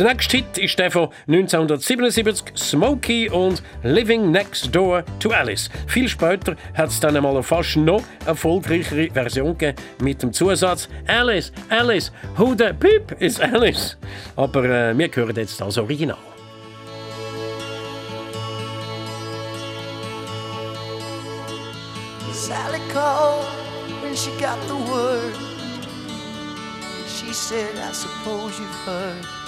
Der 0.00 0.08
nächste 0.08 0.38
Hit 0.38 0.56
ist 0.56 0.78
der 0.78 0.90
von 0.90 1.10
1977, 1.28 2.56
Smokey 2.56 3.28
und 3.28 3.62
Living 3.82 4.30
Next 4.30 4.74
Door 4.74 5.04
to 5.18 5.28
Alice. 5.28 5.68
Viel 5.88 6.08
später 6.08 6.56
hat 6.72 6.88
es 6.88 7.00
dann 7.00 7.14
einmal 7.18 7.32
eine 7.32 7.42
fast 7.42 7.76
noch 7.76 8.02
erfolgreichere 8.24 9.10
Version 9.10 9.58
gegeben 9.58 9.76
mit 10.00 10.22
dem 10.22 10.32
Zusatz 10.32 10.88
Alice, 11.06 11.52
Alice, 11.68 12.10
who 12.38 12.54
the 12.56 12.72
beep 12.72 13.14
is 13.20 13.38
Alice? 13.40 13.98
Aber 14.36 14.64
äh, 14.64 14.96
wir 14.96 15.10
hören 15.12 15.36
jetzt 15.36 15.60
das 15.60 15.76
Original. 15.76 16.16
Sally 22.32 22.80
called 22.90 23.44
when 24.02 24.16
she 24.16 24.30
got 24.40 24.58
the 24.66 24.76
word. 24.90 25.34
She 27.06 27.34
said, 27.34 27.76
I 27.76 27.92
suppose 27.92 28.58
you've 28.58 28.86
heard 28.86 29.39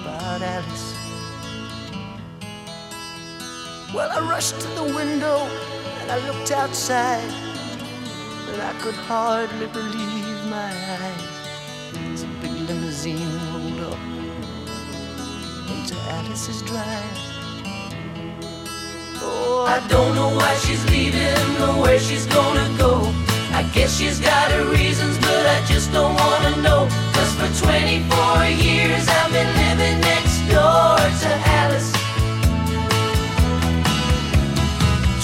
about 0.00 0.42
Alice. 0.42 0.94
Well, 3.94 4.10
I 4.10 4.20
rushed 4.28 4.60
to 4.60 4.68
the 4.68 4.84
window 4.84 5.38
and 6.00 6.10
I 6.10 6.18
looked 6.26 6.52
outside, 6.52 7.30
but 8.46 8.60
I 8.60 8.72
could 8.80 8.94
hardly 8.94 9.66
believe 9.68 10.44
my 10.48 10.72
eyes. 10.98 11.30
As 12.12 12.22
a 12.22 12.26
big 12.40 12.52
limousine 12.68 13.30
rolled 13.52 13.92
up 13.92 13.98
into 15.70 15.96
Alice's 16.16 16.62
drive. 16.62 17.18
Oh, 19.22 19.66
I 19.68 19.86
don't 19.88 20.14
know 20.14 20.30
why 20.36 20.54
she's 20.56 20.84
leaving 20.90 21.62
or 21.62 21.82
where 21.82 21.98
she's 21.98 22.26
gonna 22.26 22.68
go. 22.78 23.29
I 23.60 23.62
guess 23.74 23.98
she's 23.98 24.18
got 24.18 24.50
her 24.52 24.64
reasons, 24.72 25.18
but 25.18 25.44
I 25.44 25.62
just 25.66 25.92
don't 25.92 26.14
wanna 26.16 26.56
know. 26.62 26.88
Cause 27.12 27.32
for 27.36 27.68
24 27.68 28.08
years 28.56 29.04
I've 29.06 29.30
been 29.36 29.52
living 29.52 30.00
next 30.00 30.40
door 30.48 30.96
to 30.96 31.30
Alice. 31.60 31.92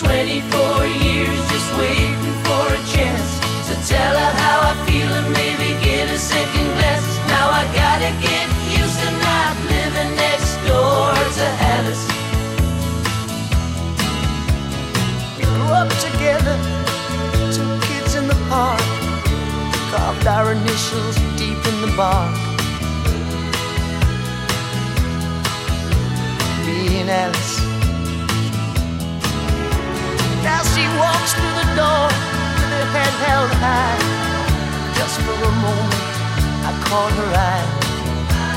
24 0.05 0.85
years 1.01 1.38
just 1.49 1.68
waiting 1.81 2.37
for 2.44 2.64
a 2.77 2.81
chance 2.92 3.31
to 3.72 3.75
tell 3.88 4.14
her 4.20 4.33
how 4.44 4.59
I 4.68 4.72
feel 4.85 5.09
and 5.16 5.33
maybe 5.33 5.72
get 5.81 6.11
a 6.12 6.18
second 6.18 6.68
glance. 6.77 7.09
Now 7.33 7.49
I 7.49 7.64
gotta 7.72 8.12
get 8.20 8.46
used 8.68 9.01
to 9.01 9.11
not 9.25 9.57
living 9.64 10.12
next 10.12 10.53
door 10.68 11.09
to 11.40 11.46
Alice. 11.72 12.05
Grew 15.40 15.72
up 15.72 15.88
together, 16.05 16.57
carved 20.07 20.27
our 20.29 20.53
initials 20.53 21.16
deep 21.37 21.59
in 21.66 21.77
the 21.83 21.92
bark. 21.97 22.31
Me 26.64 27.01
and 27.01 27.11
Alice. 27.11 27.59
Now 30.47 30.62
she 30.73 30.87
walks 31.03 31.35
through 31.35 31.55
the 31.59 31.69
door 31.75 32.07
with 32.55 32.71
her 32.77 32.87
head 32.95 33.14
held 33.27 33.51
high. 33.59 33.99
Just 34.95 35.19
for 35.27 35.35
a 35.35 35.55
moment, 35.66 36.14
I 36.69 36.73
caught 36.87 37.12
her 37.21 37.31
eye 37.51 37.66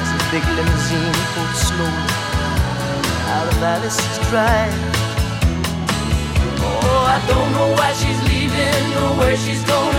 as 0.01 0.09
the 0.13 0.21
big 0.29 0.45
limousine 0.53 1.17
pulled 1.33 1.55
slowly 1.67 2.13
out 3.33 3.47
of 3.51 3.63
Alice's 3.63 4.17
drive. 4.29 4.99
Oh, 6.61 7.03
I 7.09 7.19
don't 7.25 7.51
know 7.57 7.69
why 7.73 7.91
she's 7.93 8.21
leaving 8.29 8.85
or 9.01 9.17
where 9.17 9.35
she's 9.35 9.63
gonna 9.63 9.93
go. 9.93 9.98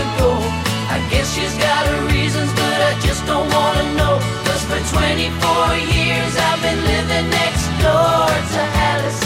guess 1.11 1.35
she's 1.35 1.55
got 1.57 1.85
her 1.87 2.01
reasons, 2.07 2.51
but 2.53 2.77
I 2.89 2.93
just 3.03 3.25
don't 3.27 3.49
wanna 3.51 3.85
know. 3.99 4.15
Cause 4.47 4.63
for 4.69 4.81
24 4.95 5.75
years 5.91 6.31
I've 6.47 6.61
been 6.63 6.81
living 6.93 7.27
next 7.29 7.65
door 7.83 8.27
to 8.53 8.61
Alice. 8.91 9.21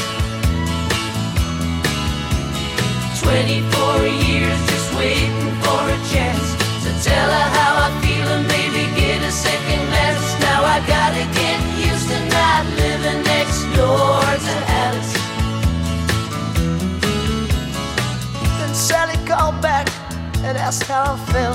24 3.21 4.01
years 4.27 4.57
just 4.71 4.89
waiting 4.97 5.49
for 5.61 5.81
a 5.97 5.99
chance 6.13 6.47
to 6.85 6.91
tell 7.05 7.29
her 7.37 7.47
how 7.57 7.71
I 7.85 7.89
feel 8.01 8.27
and 8.35 8.45
maybe 8.55 8.83
get 8.99 9.21
a 9.21 9.31
second 9.31 9.81
glance. 9.91 10.25
Now 10.41 10.61
I 10.65 10.77
gotta 10.95 11.23
get 11.39 11.57
used 11.89 12.07
to 12.09 12.19
not 12.37 12.63
living 12.81 13.21
next 13.33 13.61
door 13.77 14.25
to 14.47 14.55
Alice. 14.83 15.13
Then 18.57 18.73
Sally 18.73 19.17
called 19.29 19.61
back 19.61 19.87
and 20.45 20.57
asked 20.57 20.83
how 20.83 21.13
I 21.13 21.17
felt. 21.31 21.54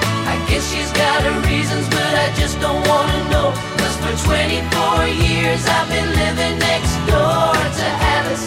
Guess 0.51 0.67
she's 0.69 0.91
got 0.91 1.23
her 1.23 1.39
reasons, 1.47 1.87
but 1.87 2.13
I 2.23 2.27
just 2.35 2.59
don't 2.59 2.83
wanna 2.85 3.19
know. 3.31 3.55
Cause 3.79 3.95
for 4.03 4.13
24 4.27 5.07
years 5.07 5.63
I've 5.65 5.87
been 5.87 6.11
living 6.11 6.59
next 6.59 6.93
door 7.07 7.55
to 7.79 7.87
Alice. 8.19 8.45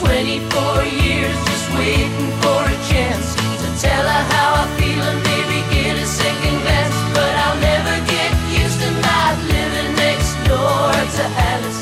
24 0.00 0.80
years 0.96 1.36
just 1.44 1.66
waiting 1.76 2.32
for 2.40 2.60
a 2.64 2.76
chance 2.88 3.28
to 3.60 3.68
tell 3.84 4.04
her 4.14 4.22
how 4.32 4.48
I 4.62 4.66
feel 4.80 5.04
and 5.12 5.20
maybe 5.28 5.58
get 5.76 6.00
a 6.00 6.06
second 6.06 6.56
glance. 6.64 6.96
But 7.12 7.32
I'll 7.44 7.60
never 7.60 7.96
get 8.08 8.30
used 8.48 8.80
to 8.80 8.90
not 9.04 9.34
living 9.56 9.90
next 10.00 10.32
door 10.48 10.88
to 11.16 11.24
Alice. 11.52 11.80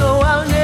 No, 0.00 0.18
I'll 0.18 0.48
never 0.48 0.59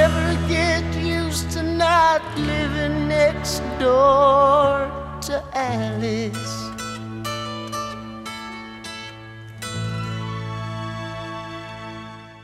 next 3.46 3.62
door 3.78 4.90
to 5.20 5.34
Alice. 5.54 6.72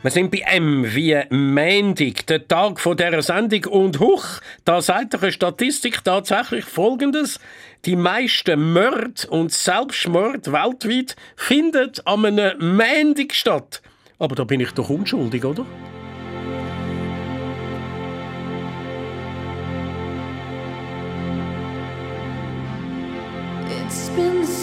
Wir 0.02 0.10
sind 0.10 0.30
bei 0.30 0.42
M 0.46 0.84
wie 0.94 1.20
Mendig, 1.30 2.26
der 2.28 2.46
Tag 2.46 2.78
von 2.78 2.96
dieser 2.96 3.22
Sendung. 3.22 3.64
Und 3.64 3.98
huch, 3.98 4.24
da 4.64 4.80
sagt 4.80 5.20
eine 5.20 5.32
Statistik 5.32 6.04
tatsächlich 6.04 6.64
Folgendes. 6.64 7.40
Die 7.84 7.96
meisten 7.96 8.72
Morde 8.72 9.26
und 9.28 9.52
Selbstmorde 9.52 10.52
weltweit 10.52 11.16
finden 11.34 11.90
an 12.04 12.26
einem 12.26 12.76
Mendig 12.76 13.34
statt. 13.34 13.82
Aber 14.20 14.36
da 14.36 14.44
bin 14.44 14.60
ich 14.60 14.70
doch 14.70 14.88
unschuldig, 14.88 15.44
oder? 15.44 15.66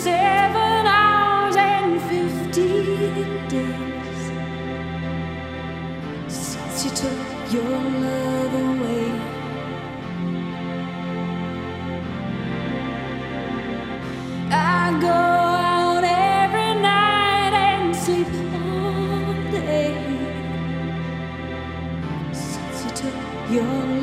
Seven 0.03 0.87
hours 0.87 1.57
and 1.57 2.01
fifteen 2.03 3.47
days 3.49 4.21
since 6.27 6.85
you 6.85 6.91
took 6.91 7.53
your 7.53 7.79
love 8.05 8.53
away. 8.53 9.11
I 14.51 14.97
go 15.01 15.07
out 15.09 16.03
every 16.05 16.73
night 16.81 17.53
and 17.67 17.95
sleep 17.95 18.27
all 18.63 19.33
day 19.51 19.95
since 22.31 22.77
you 22.85 22.91
took 23.01 23.51
your 23.51 23.98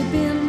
you 0.00 0.06
been 0.12 0.39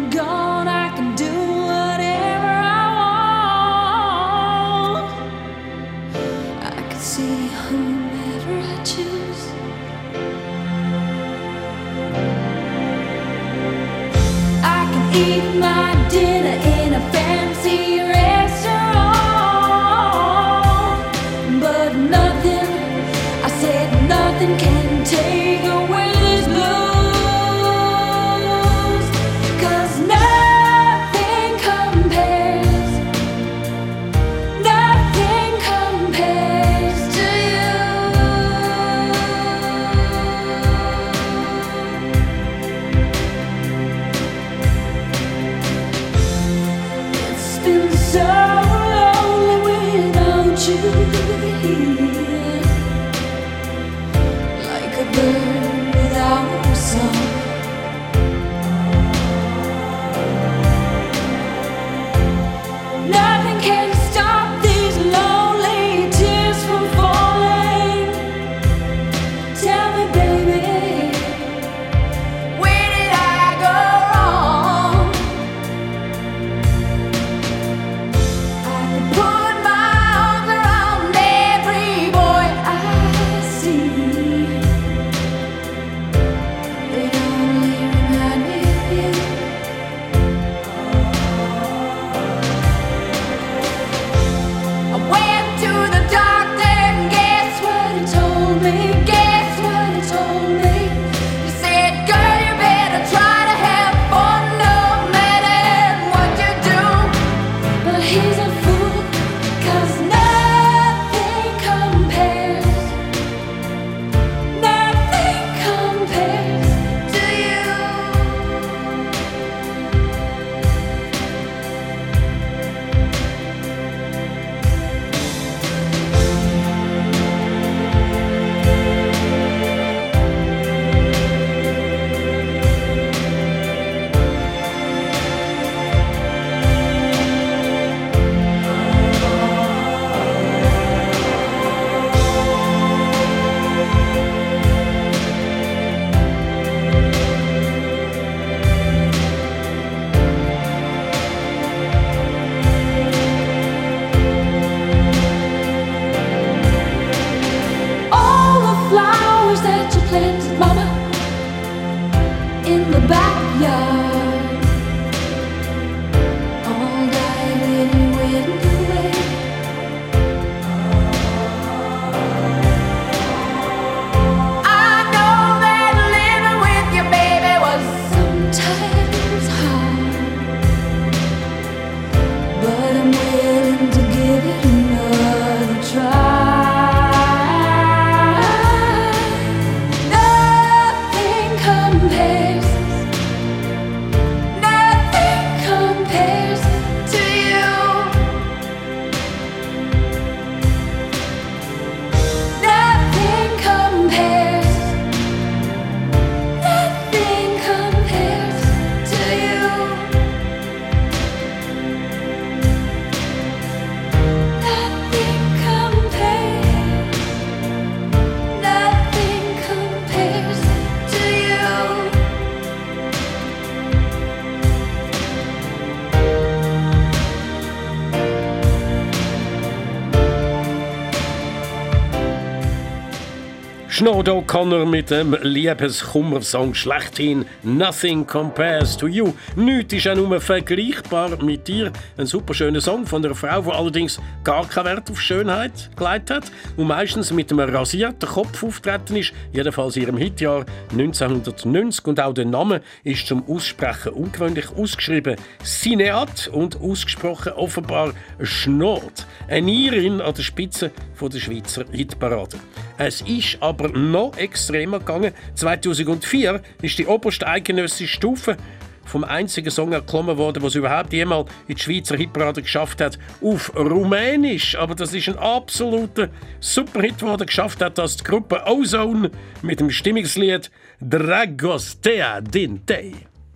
Schnod 234.01 234.27
O'Connor 234.29 234.87
mit 234.87 235.11
dem 235.11 235.37
Liebeskummersong 235.43 236.73
schlechthin 236.73 237.45
«Nothing 237.61 238.25
Compares 238.25 238.97
to 238.97 239.05
You». 239.05 239.31
Nichts 239.55 239.93
ist 239.93 240.07
auch 240.07 240.15
nur 240.15 240.41
vergleichbar 240.41 241.37
mit 241.43 241.67
dir. 241.67 241.91
Ein 242.17 242.25
super 242.25 242.55
schöner 242.55 242.81
Song 242.81 243.05
von 243.05 243.23
einer 243.23 243.35
Frau, 243.35 243.61
die 243.61 243.69
allerdings 243.69 244.19
gar 244.43 244.67
keinen 244.67 244.85
Wert 244.87 245.11
auf 245.11 245.21
Schönheit 245.21 245.91
gelegt 245.95 246.31
hat 246.31 246.51
und 246.77 246.87
meistens 246.87 247.31
mit 247.31 247.51
einem 247.51 247.69
rasierten 247.69 248.27
Kopf 248.27 248.63
auftreten 248.63 249.17
ist, 249.17 249.33
jedenfalls 249.53 249.95
in 249.95 250.01
ihrem 250.01 250.17
Hitjahr 250.17 250.65
1990. 250.93 252.07
Und 252.07 252.19
auch 252.19 252.33
der 252.33 252.45
Name 252.45 252.81
ist 253.03 253.27
zum 253.27 253.47
Aussprechen 253.47 254.13
ungewöhnlich 254.13 254.65
ausgeschrieben 254.75 255.35
«Cineat» 255.63 256.47
und 256.51 256.81
ausgesprochen 256.81 257.53
offenbar 257.53 258.13
«Schnod». 258.41 259.27
Eine 259.47 259.71
Irin 259.71 260.21
an 260.21 260.33
der 260.33 260.41
Spitze 260.41 260.89
der 261.21 261.39
Schweizer 261.39 261.85
Hitparade. 261.91 262.57
Es 262.97 263.21
ist 263.21 263.57
aber 263.61 263.90
noch 263.93 264.37
extremer 264.37 264.99
gegangen. 264.99 265.33
2004 265.55 266.61
ist 266.81 266.97
die 266.97 267.07
oberste 267.07 267.47
eidgenössische 267.47 268.13
Stufe 268.13 268.57
vom 269.05 269.23
einzigen 269.23 269.71
Song 269.71 269.91
erklommen 269.91 270.37
worden, 270.37 270.63
was 270.63 270.75
überhaupt 270.75 271.11
jemals 271.11 271.49
in 271.67 271.75
die 271.75 271.81
Schweizer 271.81 272.15
Hitparade 272.15 272.61
geschafft 272.61 273.01
hat, 273.01 273.19
auf 273.41 273.75
Rumänisch. 273.75 274.77
Aber 274.77 274.95
das 274.95 275.13
ist 275.13 275.27
ein 275.27 275.37
absoluter 275.37 276.29
Superhit, 276.59 277.21
den 277.21 277.27
er 277.27 277.37
geschafft 277.37 277.81
hat, 277.81 277.97
dass 277.97 278.17
die 278.17 278.23
Gruppe 278.23 278.61
Ozone 278.65 279.31
mit 279.61 279.79
dem 279.79 279.89
Stimmungslied 279.89 280.71
Dragostea 281.01 282.41
din 282.41 282.85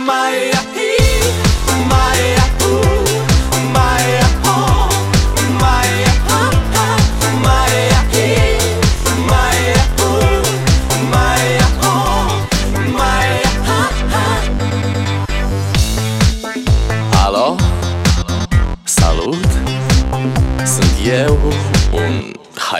Maya. 0.06 0.75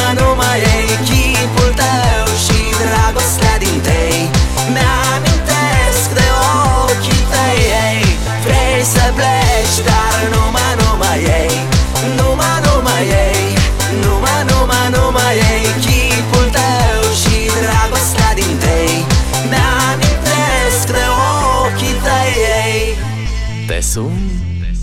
Numai, 0.00 0.14
numai, 0.14 0.24
numai 0.24 0.58
ei 0.74 0.88
Chipul 1.08 1.72
tău 1.80 2.26
și 2.44 2.58
dragostea 2.82 3.56
din 3.58 3.80
tei 3.86 4.30
Mi-amintesc 4.74 6.08
de 6.18 6.28
ochii 6.84 7.24
tăi 7.32 7.60
ei. 7.86 8.02
Vrei 8.44 8.82
să 8.94 9.04
pleci, 9.18 9.78
dar 9.88 10.20
numai, 10.34 10.72
numai 10.80 11.18
ei. 11.40 11.54
Numai, 12.18 12.56
numai 12.66 13.04
ei. 13.24 13.44
Numai, 14.04 14.40
numai, 14.50 14.86
numai 14.96 15.34
ei 15.50 15.66
Chipul 15.84 16.46
tău 16.56 17.00
și 17.20 17.36
dragostea 17.60 18.30
din 18.40 18.54
tei 18.64 18.94
Mi-amintesc 19.50 20.86
de 20.96 21.06
ochii 21.62 21.96
tăi 22.06 22.32
ei. 22.62 22.82
Te 23.68 23.80
sun 23.92 24.18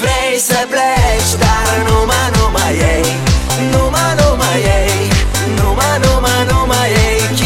Vrei 0.00 0.38
să 0.38 0.66
pleci, 0.68 1.32
dar 1.42 1.68
numai, 1.88 2.30
numai 2.36 2.74
ei. 2.94 3.06
Numai, 3.72 4.14
numai 4.20 4.60
ei. 4.78 5.10
Numai, 5.58 5.98
numai, 6.04 6.46
numai 6.50 6.90
ei 7.06 7.45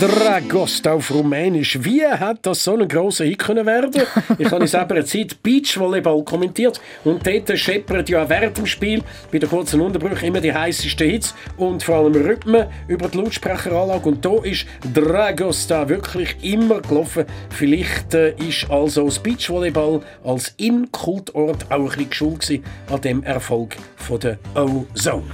Dragost 0.00 0.86
auf 0.88 1.10
Rumänisch. 1.10 1.78
Wie 1.82 2.04
hat 2.04 2.44
das 2.44 2.64
so 2.64 2.76
ein 2.76 2.86
grosser 2.86 3.24
Hit 3.24 3.38
können 3.38 3.64
werden? 3.64 4.02
Ich 4.38 4.50
habe 4.50 4.62
in 4.62 4.68
selber 4.68 5.02
Zeit 5.06 5.42
Beachvolleyball 5.42 6.22
kommentiert 6.22 6.78
und 7.02 7.26
dort 7.26 7.58
scheppert 7.58 8.10
ja 8.10 8.28
während 8.28 8.58
dem 8.58 8.66
Spiel 8.66 9.02
bei 9.32 9.38
den 9.38 9.48
kurzen 9.48 9.80
Unterbrüchen 9.80 10.26
immer 10.26 10.42
die 10.42 10.52
heißesten 10.52 11.08
Hits 11.08 11.34
und 11.56 11.82
vor 11.82 11.96
allem 11.96 12.14
Rhythmen 12.14 12.66
über 12.88 13.08
die 13.08 13.16
Lautsprecheranlage. 13.16 14.06
Und 14.06 14.22
da 14.22 14.36
ist 14.42 14.66
Dragosta 14.92 15.88
wirklich 15.88 16.36
immer 16.42 16.82
gelaufen. 16.82 17.24
Vielleicht 17.48 18.12
äh, 18.12 18.34
ist 18.36 18.70
also 18.70 19.06
das 19.06 19.18
Beachvolleyball 19.18 20.02
als 20.24 20.52
In-Kultort 20.58 21.70
auch 21.70 21.96
ein 21.96 22.06
bisschen 22.06 22.38
gewesen 22.38 22.64
an 22.90 23.00
dem 23.00 23.22
Erfolg 23.22 23.76
von 23.96 24.20
der 24.20 24.38
O-Zone. 24.54 25.24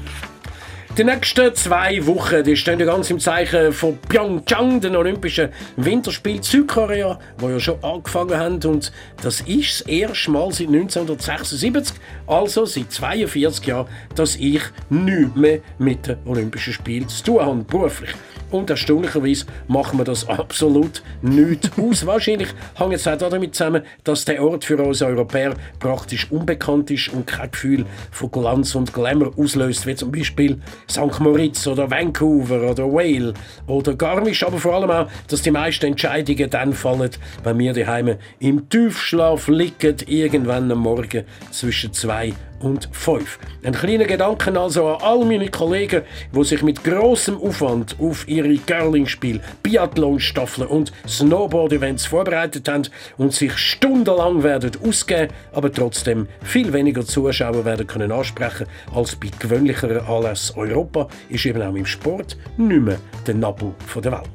Die 0.99 1.05
nächsten 1.05 1.55
zwei 1.55 2.07
Wochen 2.07 2.45
die 2.45 2.55
stehen 2.55 2.78
ja 2.78 2.84
ganz 2.84 3.09
im 3.09 3.18
Zeichen 3.18 3.72
von 3.72 3.97
Pyeongchang, 3.97 4.78
den 4.78 4.95
Olympischen 4.95 5.49
Winterspielen 5.76 6.43
Südkorea, 6.43 7.18
wo 7.38 7.49
ja 7.49 7.59
schon 7.59 7.82
angefangen 7.82 8.36
haben. 8.36 8.62
Und 8.64 8.93
das 9.22 9.40
ist 9.40 9.80
das 9.80 9.88
erste 9.88 10.30
Mal 10.30 10.53
seit 10.53 10.68
1976, 10.68 11.97
also 12.26 12.66
seit 12.66 12.93
42 12.93 13.66
Jahren, 13.66 13.88
dass 14.14 14.36
ich 14.36 14.61
nichts 14.90 15.34
mehr 15.34 15.61
mit 15.78 16.07
den 16.07 16.18
Olympischen 16.26 16.74
Spielen 16.74 17.09
zu 17.09 17.24
tun 17.24 17.40
habe, 17.40 17.64
beruflich. 17.64 18.11
Und 18.53 18.71
erstaunlicherweise 18.71 19.47
machen 19.67 19.99
wir 19.99 20.05
das 20.05 20.29
absolut 20.29 21.03
nicht 21.23 21.71
aus. 21.79 22.07
Wahrscheinlich 22.07 22.49
hängt 22.75 22.93
es 22.93 23.09
auch 23.09 23.17
damit 23.17 23.55
zusammen, 23.55 23.83
dass 24.05 24.27
der 24.27 24.43
Ort 24.45 24.65
für 24.65 24.81
uns 24.81 25.03
Europäer 25.03 25.55
praktisch 25.81 26.31
unbekannt 26.31 26.91
ist 26.91 27.09
und 27.09 27.27
kein 27.27 27.51
Gefühl 27.51 27.87
von 28.11 28.31
Glanz 28.31 28.75
und 28.75 28.93
Glamour 28.93 29.33
auslöst, 29.37 29.87
wie 29.87 29.95
zum 29.95 30.13
Beispiel 30.13 30.59
St. 30.89 31.19
Moritz 31.19 31.67
oder 31.67 31.91
Vancouver 31.91 32.71
oder 32.71 32.93
Wales 32.93 33.33
oder 33.67 33.95
Garmisch, 33.95 34.45
aber 34.45 34.59
vor 34.59 34.75
allem 34.75 34.91
auch, 34.91 35.09
dass 35.29 35.43
die 35.43 35.51
meisten 35.51 35.87
Entscheidungen 35.87 36.51
dann 36.51 36.75
fallen, 36.75 37.11
wenn 37.43 37.59
wir 37.59 37.73
daheim 37.73 38.17
im 38.39 38.69
Tiefschlaf 38.69 39.49
liegen, 39.49 39.97
irgendwann 40.07 40.71
am 40.71 40.81
Morgen 40.81 41.25
zwischen 41.51 41.93
zwei 41.95 42.35
und 42.63 42.89
fünf. 42.93 43.39
Ein 43.63 43.75
kleiner 43.75 44.05
Gedanken 44.05 44.57
also 44.57 44.89
an 44.89 45.03
all 45.03 45.25
meine 45.25 45.49
Kollegen, 45.49 46.03
die 46.35 46.45
sich 46.45 46.63
mit 46.63 46.83
großem 46.85 47.37
Aufwand 47.41 47.97
auf 48.01 48.27
ihre 48.29 48.57
Curling-Spiel, 48.57 49.41
Biathlon-Staffeln 49.63 50.67
und 50.67 50.93
Snowboard-Events 51.07 52.07
vorbereitet 52.07 52.69
haben 52.69 52.89
und 53.19 53.33
sich 53.33 53.57
stundenlang 53.57 54.43
werden 54.43 54.73
ausgeben, 54.87 55.33
aber 55.53 55.73
trotzdem 55.73 56.29
viel 56.43 56.73
weniger 56.73 57.05
Zuschauer 57.05 57.65
werden 57.65 57.87
können 57.87 58.13
ansprechen 58.13 58.67
als 58.95 59.17
bei 59.17 59.29
gewöhnlicheren 59.39 60.07
Anlässen. 60.07 60.57
Europa 60.57 61.09
ist 61.29 61.47
eben 61.47 61.63
auch 61.63 61.75
im 61.75 61.87
Sport 61.87 62.37
nicht 62.57 62.83
mehr 62.83 62.99
der 63.27 63.35
Nabel 63.35 63.75
von 63.87 64.03
der 64.03 64.13
Welt. 64.13 64.31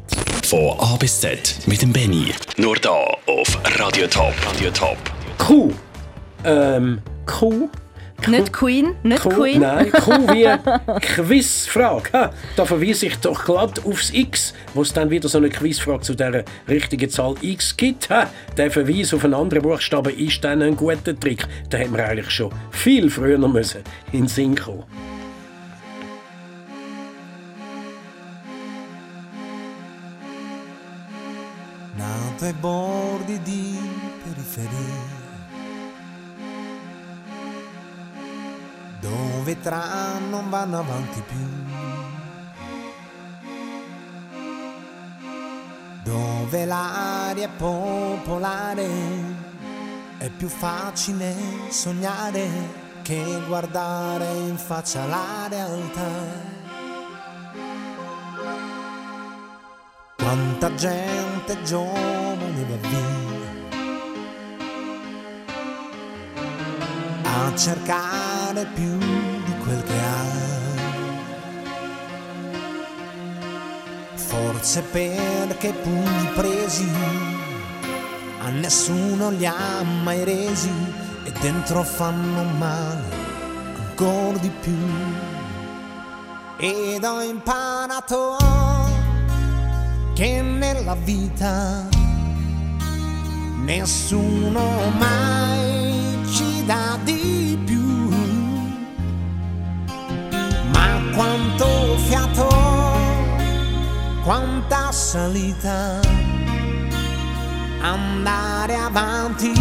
Von 0.45 0.80
A 0.80 0.95
bis 0.95 1.19
Z 1.19 1.59
mit 1.65 1.82
dem 1.82 1.91
Benny. 1.91 2.32
Nur 2.57 2.75
da 2.78 3.05
auf 3.25 3.57
Radio 3.80 4.07
Top. 4.07 4.34
Radio 4.45 4.71
Top. 4.71 4.97
Kuh. 5.38 5.71
Ähm, 6.45 7.01
Nicht 8.26 8.51
Queen, 8.51 8.95
nicht 9.03 9.22
Kuh, 9.22 9.30
Queen. 9.30 9.61
Nein, 9.61 9.91
Kuh 9.91 10.28
wie 10.34 10.47
Quizfrage. 10.99 12.09
Ha, 12.13 12.32
da 12.55 12.65
verweise 12.65 13.05
ich 13.05 13.15
doch 13.18 13.45
glatt 13.45 13.86
aufs 13.86 14.11
X, 14.11 14.53
wo 14.74 14.82
es 14.82 14.91
dann 14.91 15.09
wieder 15.09 15.30
so 15.30 15.38
eine 15.38 15.49
Quizfrage 15.49 16.01
zu 16.01 16.15
der 16.15 16.43
richtigen 16.68 17.09
Zahl 17.09 17.36
X 17.41 17.78
gibt. 17.78 18.09
Ha, 18.09 18.30
der 18.57 18.72
Verweis 18.72 19.13
auf 19.13 19.24
einen 19.24 19.34
anderen 19.34 19.63
Buchstaben 19.63 20.18
ist 20.18 20.43
dann 20.43 20.61
ein 20.61 20.76
guter 20.76 21.18
Trick. 21.18 21.45
Den 21.72 21.80
hätten 21.80 21.95
wir 21.95 22.05
eigentlich 22.05 22.32
schon 22.32 22.51
viel 22.72 23.09
früher 23.09 23.38
noch 23.38 23.53
müssen 23.53 23.82
in 24.11 24.22
den 24.22 24.28
Sinn 24.28 24.55
kommen. 24.55 24.84
nato 31.97 32.45
ai 32.45 32.53
bordi 32.53 33.39
di 33.41 33.80
periferia, 34.24 34.96
dove 38.99 39.51
i 39.51 39.61
tram 39.61 40.29
non 40.29 40.49
vanno 40.49 40.79
avanti 40.79 41.21
più, 41.21 41.47
dove 46.03 46.65
l'aria 46.65 47.45
è 47.45 47.49
popolare, 47.49 48.89
è 50.17 50.29
più 50.29 50.47
facile 50.47 51.35
sognare 51.69 52.85
che 53.01 53.41
guardare 53.47 54.33
in 54.33 54.57
faccia 54.57 55.05
la 55.05 55.47
realtà. 55.47 56.55
Quanta 60.17 60.73
gente 60.75 61.63
giovane 61.63 62.65
va 62.67 62.87
via 62.87 63.16
a 67.45 67.55
cercare 67.55 68.65
più 68.73 68.97
di 68.97 69.57
quel 69.63 69.83
che 69.83 69.99
ha. 69.99 70.25
Forse 74.15 74.81
perché 74.81 75.73
pugni 75.73 76.29
presi 76.33 76.89
a 78.39 78.49
nessuno 78.49 79.29
li 79.29 79.45
ha 79.45 79.83
mai 79.83 80.23
resi 80.23 80.71
e 81.23 81.31
dentro 81.39 81.83
fanno 81.83 82.43
male 82.43 83.03
ancora 83.77 84.38
di 84.38 84.49
più. 84.49 84.77
Ed 86.57 87.03
ho 87.03 87.21
imparato 87.21 88.38
che 90.13 90.41
nella 90.41 90.95
vita 90.95 91.88
nessuno 93.63 94.89
mai 94.97 95.76
dà 96.68 96.99
di 97.03 97.57
più. 97.65 98.09
Ma 100.74 100.88
quanto 101.15 101.97
fiato, 102.07 102.49
quanta 104.24 104.91
salita, 104.91 105.99
andare 107.82 108.76
avanti 108.76 109.53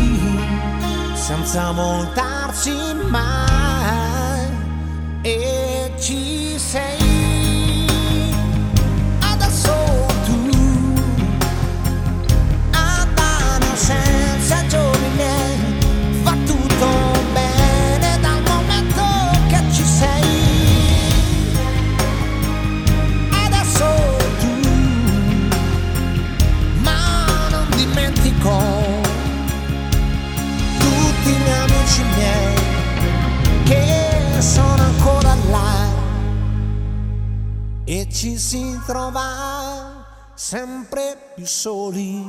senza 1.15 1.71
voltarsi 1.71 2.75
mai 3.09 4.49
e 5.23 5.93
ci 5.99 6.36
ci 38.27 38.39
si 38.39 38.81
trova 38.85 40.05
sempre 40.35 41.33
più 41.37 41.47
soli. 41.47 42.27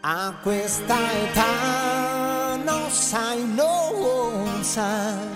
A 0.00 0.34
questa 0.42 0.96
età 1.12 2.56
non 2.56 2.90
sai, 2.90 3.44
non 3.54 4.64
sai, 4.64 5.28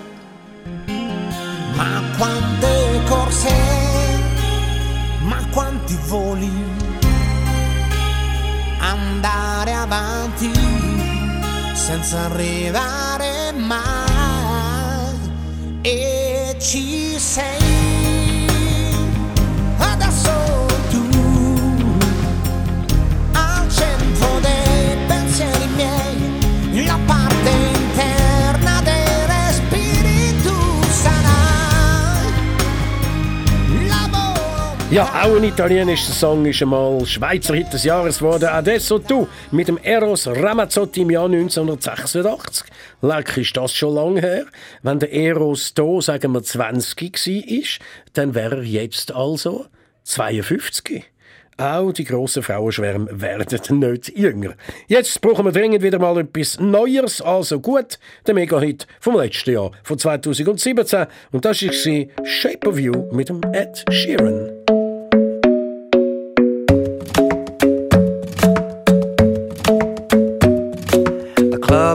ma 1.73 2.01
quante 2.17 3.01
corse, 3.07 3.55
ma 5.21 5.37
quanti 5.53 5.97
voli, 6.07 6.51
andare 8.79 9.71
avanti 9.71 10.51
senza 11.75 12.25
arrivare 12.25 13.53
mai. 13.53 15.29
E 15.81 16.57
ci 16.59 17.17
sei 17.17 17.90
a 19.81 19.95
da 19.95 20.40
Ja, 34.91 35.05
auch 35.23 35.37
ein 35.37 35.45
italienischer 35.45 36.11
Song 36.11 36.45
ist 36.45 36.61
einmal 36.61 37.05
Schweizer 37.05 37.55
Hit 37.55 37.71
des 37.71 37.85
Jahres 37.85 38.19
geworden. 38.19 38.49
Adesso 38.49 38.99
tu 38.99 39.25
mit 39.51 39.69
dem 39.69 39.77
Eros 39.77 40.27
Ramazzotti 40.27 41.03
im 41.03 41.11
Jahr 41.11 41.27
1986. 41.27 42.67
Leck, 43.01 43.37
ist 43.37 43.55
das 43.55 43.73
schon 43.73 43.95
lange 43.95 44.19
her. 44.19 44.45
Wenn 44.83 44.99
der 44.99 45.13
Eros 45.13 45.73
da, 45.73 46.01
sagen 46.01 46.33
wir, 46.33 46.43
20 46.43 47.01
war, 47.01 47.85
dann 48.11 48.35
wäre 48.35 48.57
er 48.57 48.63
jetzt 48.63 49.15
also 49.15 49.67
52. 50.03 51.05
Auch 51.55 51.93
die 51.93 52.03
grossen 52.03 52.43
Frauenschwärme 52.43 53.21
werden 53.21 53.79
nicht 53.79 54.17
jünger. 54.17 54.55
Jetzt 54.87 55.21
brauchen 55.21 55.45
wir 55.45 55.53
dringend 55.53 55.83
wieder 55.83 55.99
mal 55.99 56.17
etwas 56.17 56.59
Neues. 56.59 57.21
Also 57.21 57.61
gut, 57.61 57.97
der 58.27 58.33
Mega-Hit 58.33 58.87
vom 58.99 59.15
letzten 59.15 59.53
Jahr, 59.53 59.71
von 59.83 59.97
2017. 59.97 61.05
Und 61.31 61.45
das 61.45 61.61
war 61.63 62.25
Shape 62.25 62.67
of 62.67 62.77
You 62.77 63.07
mit 63.13 63.29
dem 63.29 63.41
Ed 63.53 63.85
Sheeran. 63.89 64.50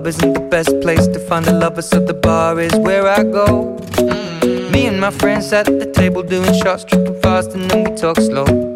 Club 0.07 0.15
isn't 0.15 0.35
the 0.35 0.49
best 0.51 0.81
place 0.81 1.07
to 1.09 1.19
find 1.19 1.47
a 1.49 1.53
lover, 1.53 1.83
so 1.83 1.99
the 1.99 2.15
bar 2.15 2.61
is 2.61 2.75
where 2.77 3.07
I 3.09 3.23
go. 3.23 3.77
Mm. 3.97 4.71
Me 4.71 4.87
and 4.87 5.01
my 5.01 5.11
friends 5.11 5.53
at 5.53 5.67
the 5.67 5.91
table 5.93 6.23
doing 6.23 6.53
shots, 6.63 6.85
tripping 6.85 7.21
fast, 7.21 7.53
and 7.53 7.71
then 7.71 7.85
we 7.85 7.97
talk 7.97 8.17
slow. 8.17 8.76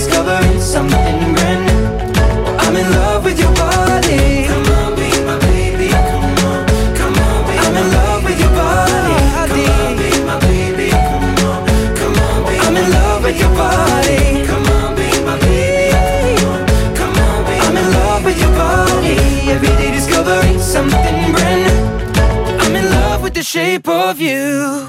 shape 23.61 23.87
of 23.87 24.19
you. 24.19 24.87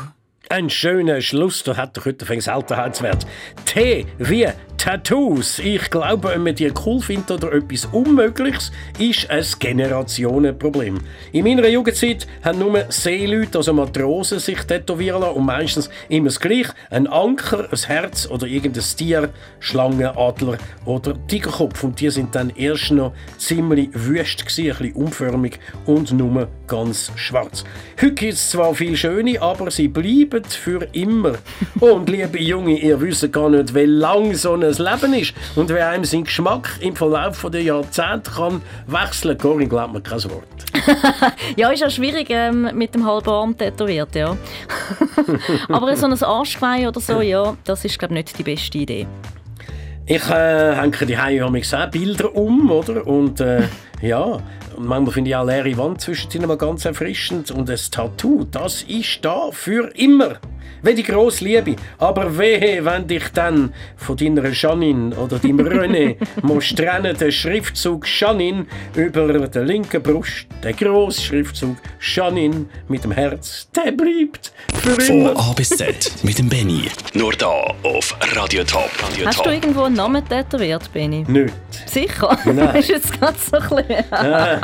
Ein 0.48 0.68
schöner 0.70 1.20
Schluss, 1.20 1.62
da 1.62 1.76
hat 1.76 1.96
doch 1.96 2.04
heute 2.04 2.26
fängt 2.26 2.42
Seltenheitswert. 2.42 3.26
T 3.64 4.06
wie 4.18 4.48
Tattoos. 4.82 5.60
Ich 5.60 5.90
glaube, 5.90 6.30
wenn 6.30 6.42
man 6.42 6.56
die 6.56 6.72
cool 6.84 7.00
findet 7.00 7.30
oder 7.30 7.52
etwas 7.52 7.84
Unmögliches, 7.92 8.72
ist 8.98 9.30
ein 9.30 9.44
Generationenproblem. 9.60 10.98
In 11.30 11.44
meiner 11.44 11.68
Jugendzeit 11.68 12.26
haben 12.42 12.58
nur 12.58 12.86
Seeleute, 12.88 13.58
also 13.58 13.72
Matrosen, 13.72 14.40
sich 14.40 14.58
tätowieren 14.64 15.20
lassen 15.20 15.36
und 15.36 15.46
meistens 15.46 15.88
immer 16.08 16.30
das 16.30 16.40
Gleiche. 16.40 16.72
Ein 16.90 17.06
Anker, 17.06 17.68
ein 17.70 17.78
Herz 17.78 18.28
oder 18.28 18.48
irgendein 18.48 18.82
Tier, 18.82 19.28
Schlange, 19.60 20.18
Adler 20.18 20.58
oder 20.84 21.14
Tigerkopf. 21.28 21.84
Und 21.84 22.00
die 22.00 22.10
sind 22.10 22.34
dann 22.34 22.50
erst 22.50 22.90
noch 22.90 23.12
ziemlich 23.38 23.90
wüst 23.92 24.44
gewesen, 24.44 24.72
ein 24.72 24.78
bisschen 24.78 24.96
unförmig 24.96 25.60
und 25.86 26.10
nur 26.10 26.48
ganz 26.66 27.12
schwarz. 27.14 27.62
Heute 28.00 28.14
gibt 28.14 28.32
es 28.32 28.50
zwar 28.50 28.74
viele 28.74 28.96
schöne, 28.96 29.40
aber 29.40 29.70
sie 29.70 29.86
bleiben 29.86 30.42
für 30.42 30.88
immer. 30.92 31.34
Und 31.80 32.08
liebe 32.08 32.40
Junge, 32.40 32.78
ihr 32.78 32.98
wisst 33.00 33.30
gar 33.30 33.50
nicht, 33.50 33.74
wie 33.74 33.84
lang 33.84 34.34
so 34.34 34.56
ein 34.72 34.84
Leben 34.84 35.14
ist 35.14 35.34
und 35.56 35.70
wie 35.70 35.78
einem 35.78 36.04
sein 36.04 36.24
Geschmack 36.24 36.78
im 36.80 36.96
Verlauf 36.96 37.46
der 37.52 37.62
Jahrzehnte 37.62 38.30
kann 38.30 38.62
wechseln. 38.86 39.38
Corinne 39.38 39.68
glaubt 39.68 39.92
mir 39.92 40.00
kein 40.00 40.22
Wort. 40.24 40.44
Ja, 41.56 41.70
ist 41.70 41.80
ja 41.80 41.90
schwierig 41.90 42.28
ähm, 42.30 42.70
mit 42.74 42.94
dem 42.94 43.06
halben 43.06 43.28
Arm 43.28 43.56
tätowiert, 43.56 44.14
ja. 44.14 44.36
Aber 45.68 45.94
so 45.96 46.06
ein 46.06 46.22
Arschgeweih 46.22 46.88
oder 46.88 47.00
so, 47.00 47.20
ja, 47.20 47.56
das 47.64 47.84
ist, 47.84 47.98
glaube 47.98 48.14
ich, 48.14 48.24
nicht 48.24 48.38
die 48.38 48.42
beste 48.42 48.78
Idee. 48.78 49.06
Ich 50.06 50.28
äh, 50.30 50.74
hänge 50.74 51.06
die 51.06 51.16
Hause 51.16 51.78
auch 51.78 51.90
Bilder 51.90 52.34
um, 52.34 52.70
oder? 52.70 53.06
Und 53.06 53.40
äh, 53.40 53.62
ja, 54.02 54.38
manchmal 54.76 55.12
finde 55.12 55.30
ich 55.30 55.36
auch 55.36 55.46
leere 55.46 55.76
Wand 55.78 56.00
zwischendrin 56.00 56.48
mal 56.48 56.56
ganz 56.56 56.84
erfrischend. 56.84 57.50
Und 57.50 57.68
das 57.68 57.90
Tattoo, 57.90 58.44
das 58.50 58.82
ist 58.82 59.24
da 59.24 59.50
für 59.52 59.94
immer. 59.94 60.38
Wie 60.82 60.94
die 60.94 61.02
grosse 61.02 61.44
Liebe. 61.44 61.76
Aber 61.98 62.36
wehe, 62.36 62.84
wenn 62.84 63.06
dich 63.06 63.28
dann 63.32 63.72
von 63.96 64.16
deiner 64.16 64.48
Janine 64.50 65.14
oder 65.16 65.38
deinem 65.38 65.60
René 65.66 66.16
musst 66.42 66.76
trennen, 66.76 67.16
der 67.16 67.30
Schriftzug 67.30 68.06
Janine 68.06 68.66
über 68.96 69.28
der 69.48 69.64
linken 69.64 70.02
Brust, 70.02 70.46
der 70.62 70.72
grosse 70.72 71.20
Schriftzug 71.20 71.76
Janine 72.00 72.66
mit 72.88 73.04
dem 73.04 73.12
Herz, 73.12 73.68
der 73.76 73.92
bleibt 73.92 74.52
für 74.82 75.00
Von 75.00 75.20
immer. 75.20 75.38
A 75.38 75.52
bis 75.52 75.68
Z 75.68 76.12
mit 76.22 76.38
dem 76.38 76.48
Benny. 76.48 76.88
Nur 77.14 77.32
da 77.32 77.62
auf 77.84 78.16
Radio 78.34 78.64
Top. 78.64 78.90
Radio 79.02 79.26
Hast 79.26 79.38
du 79.38 79.44
Top. 79.44 79.52
irgendwo 79.52 79.84
einen 79.84 79.94
Namen 79.94 80.28
tätowiert, 80.28 80.92
Benny? 80.92 81.24
Nicht. 81.28 81.54
Sicher? 81.86 82.36
Nein. 82.44 82.74
ist 82.76 82.88
jetzt 82.88 83.20
gerade 83.20 83.36
so 83.38 83.76
ein. 83.76 83.90
Äh, 83.90 84.60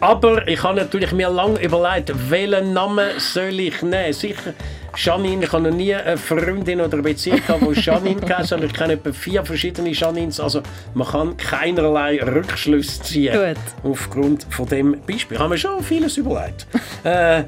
aber 0.00 0.46
ich 0.46 0.62
habe 0.62 0.76
natürlich 0.76 1.12
mir 1.12 1.28
lange 1.28 1.60
überlegt, 1.60 2.12
welchen 2.30 2.72
Namen 2.72 3.18
soll 3.18 3.58
ich 3.58 3.82
nehmen. 3.82 4.12
Sicher 4.12 4.54
Janine, 4.96 5.44
ich 5.44 5.52
habe 5.52 5.62
noch 5.62 5.76
nie 5.76 5.94
eine 5.94 6.16
Freundin 6.16 6.80
oder 6.80 6.94
eine 6.94 7.02
Beziehung 7.02 7.40
gehabt, 7.46 7.62
die 7.62 7.80
Janine 7.80 8.20
geheißen 8.20 8.58
hat. 8.58 8.64
Ich 8.64 8.72
kenne 8.72 8.94
etwa 8.94 9.12
vier 9.12 9.44
verschiedene 9.44 9.90
Janines. 9.90 10.40
Also 10.40 10.62
man 10.94 11.06
kann 11.06 11.36
keinerlei 11.36 12.20
Rückschlüsse 12.22 13.02
ziehen 13.02 13.34
Gut. 13.34 13.92
aufgrund 13.92 14.46
von 14.50 14.66
dem 14.66 14.96
Beispiel. 15.06 15.36
Ich 15.36 15.38
habe 15.38 15.50
mir 15.50 15.58
schon 15.58 15.82
vieles 15.82 16.16
überlegt. 16.16 16.66
äh, 17.04 17.44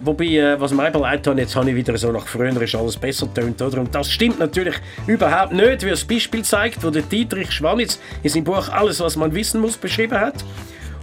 wobei, 0.00 0.24
äh, 0.26 0.60
was 0.60 0.72
mir 0.72 0.88
überlegt 0.88 1.26
habe, 1.26 1.40
jetzt 1.40 1.54
habe 1.54 1.70
ich 1.70 1.76
wieder 1.76 1.96
so 1.96 2.10
nach 2.10 2.26
früher 2.26 2.60
ist 2.60 2.74
alles 2.74 2.96
besser 2.96 3.32
tönt, 3.32 3.60
oder? 3.62 3.80
Und 3.80 3.94
das 3.94 4.10
stimmt 4.10 4.38
natürlich 4.38 4.74
überhaupt 5.06 5.52
nicht, 5.52 5.84
wie 5.84 5.90
das 5.90 6.04
Beispiel 6.04 6.42
zeigt, 6.42 6.82
wo 6.84 6.90
der 6.90 7.02
Dietrich 7.02 7.52
Schwanitz 7.52 7.98
in 8.22 8.30
seinem 8.30 8.44
Buch 8.44 8.68
«Alles, 8.70 9.00
was 9.00 9.16
man 9.16 9.34
wissen 9.34 9.60
muss» 9.60 9.76
beschrieben 9.76 10.18
hat. 10.18 10.44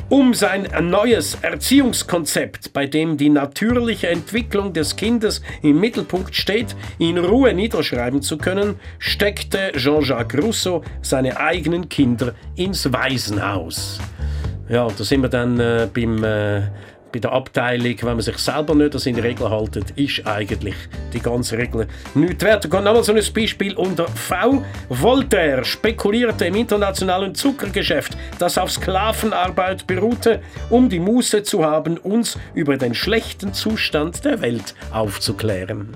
Um 0.07 0.35
sein 0.35 0.67
neues 0.81 1.35
Erziehungskonzept, 1.41 2.73
bei 2.73 2.85
dem 2.85 3.17
die 3.17 3.29
natürliche 3.29 4.07
Entwicklung 4.07 4.71
des 4.71 4.95
Kindes 4.95 5.41
im 5.63 5.79
Mittelpunkt 5.79 6.35
steht, 6.35 6.75
in 6.99 7.17
Ruhe 7.17 7.55
niederschreiben 7.55 8.21
zu 8.21 8.37
können, 8.37 8.79
steckte 8.99 9.71
Jean-Jacques 9.75 10.39
Rousseau 10.39 10.83
seine 11.01 11.39
eigenen 11.39 11.89
Kinder 11.89 12.35
ins 12.55 12.93
Waisenhaus. 12.93 13.99
Ja, 14.69 14.87
da 14.95 15.03
sind 15.03 15.23
wir 15.23 15.29
dann 15.29 15.59
äh, 15.59 15.87
beim, 15.91 16.23
äh, 16.23 16.61
bei 17.15 17.19
der 17.19 17.31
Abteilung, 17.31 17.95
wenn 18.01 18.15
man 18.15 18.21
sich 18.21 18.37
selber 18.37 18.75
nicht 18.75 18.93
an 18.93 18.99
seine 18.99 19.23
Regeln 19.23 19.49
haltet, 19.49 19.91
ist 19.91 20.27
eigentlich 20.27 20.75
die 21.13 21.21
ganze 21.21 21.57
Regel 21.57 21.87
nicht 22.13 22.41
wert. 22.41 22.69
Kann 22.69 22.83
nochmal 22.83 23.05
so 23.05 23.13
ein 23.13 23.23
Beispiel 23.33 23.73
unter 23.75 24.05
V. 24.09 24.65
Voltaire 24.89 25.63
spekulierte 25.63 26.47
im 26.47 26.55
internationalen 26.55 27.33
Zuckergeschäft, 27.33 28.17
das 28.37 28.57
auf 28.57 28.69
Sklavenarbeit 28.69 29.87
beruhte, 29.87 30.41
um 30.69 30.89
die 30.89 30.99
Muße 30.99 31.43
zu 31.43 31.63
haben, 31.63 31.97
uns 31.99 32.37
über 32.53 32.75
den 32.75 32.93
schlechten 32.93 33.53
Zustand 33.53 34.25
der 34.25 34.41
Welt 34.41 34.75
aufzuklären. 34.91 35.95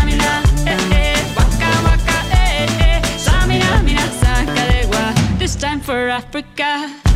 for 5.91 6.07
Africa. 6.07 7.10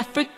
Africa. 0.00 0.29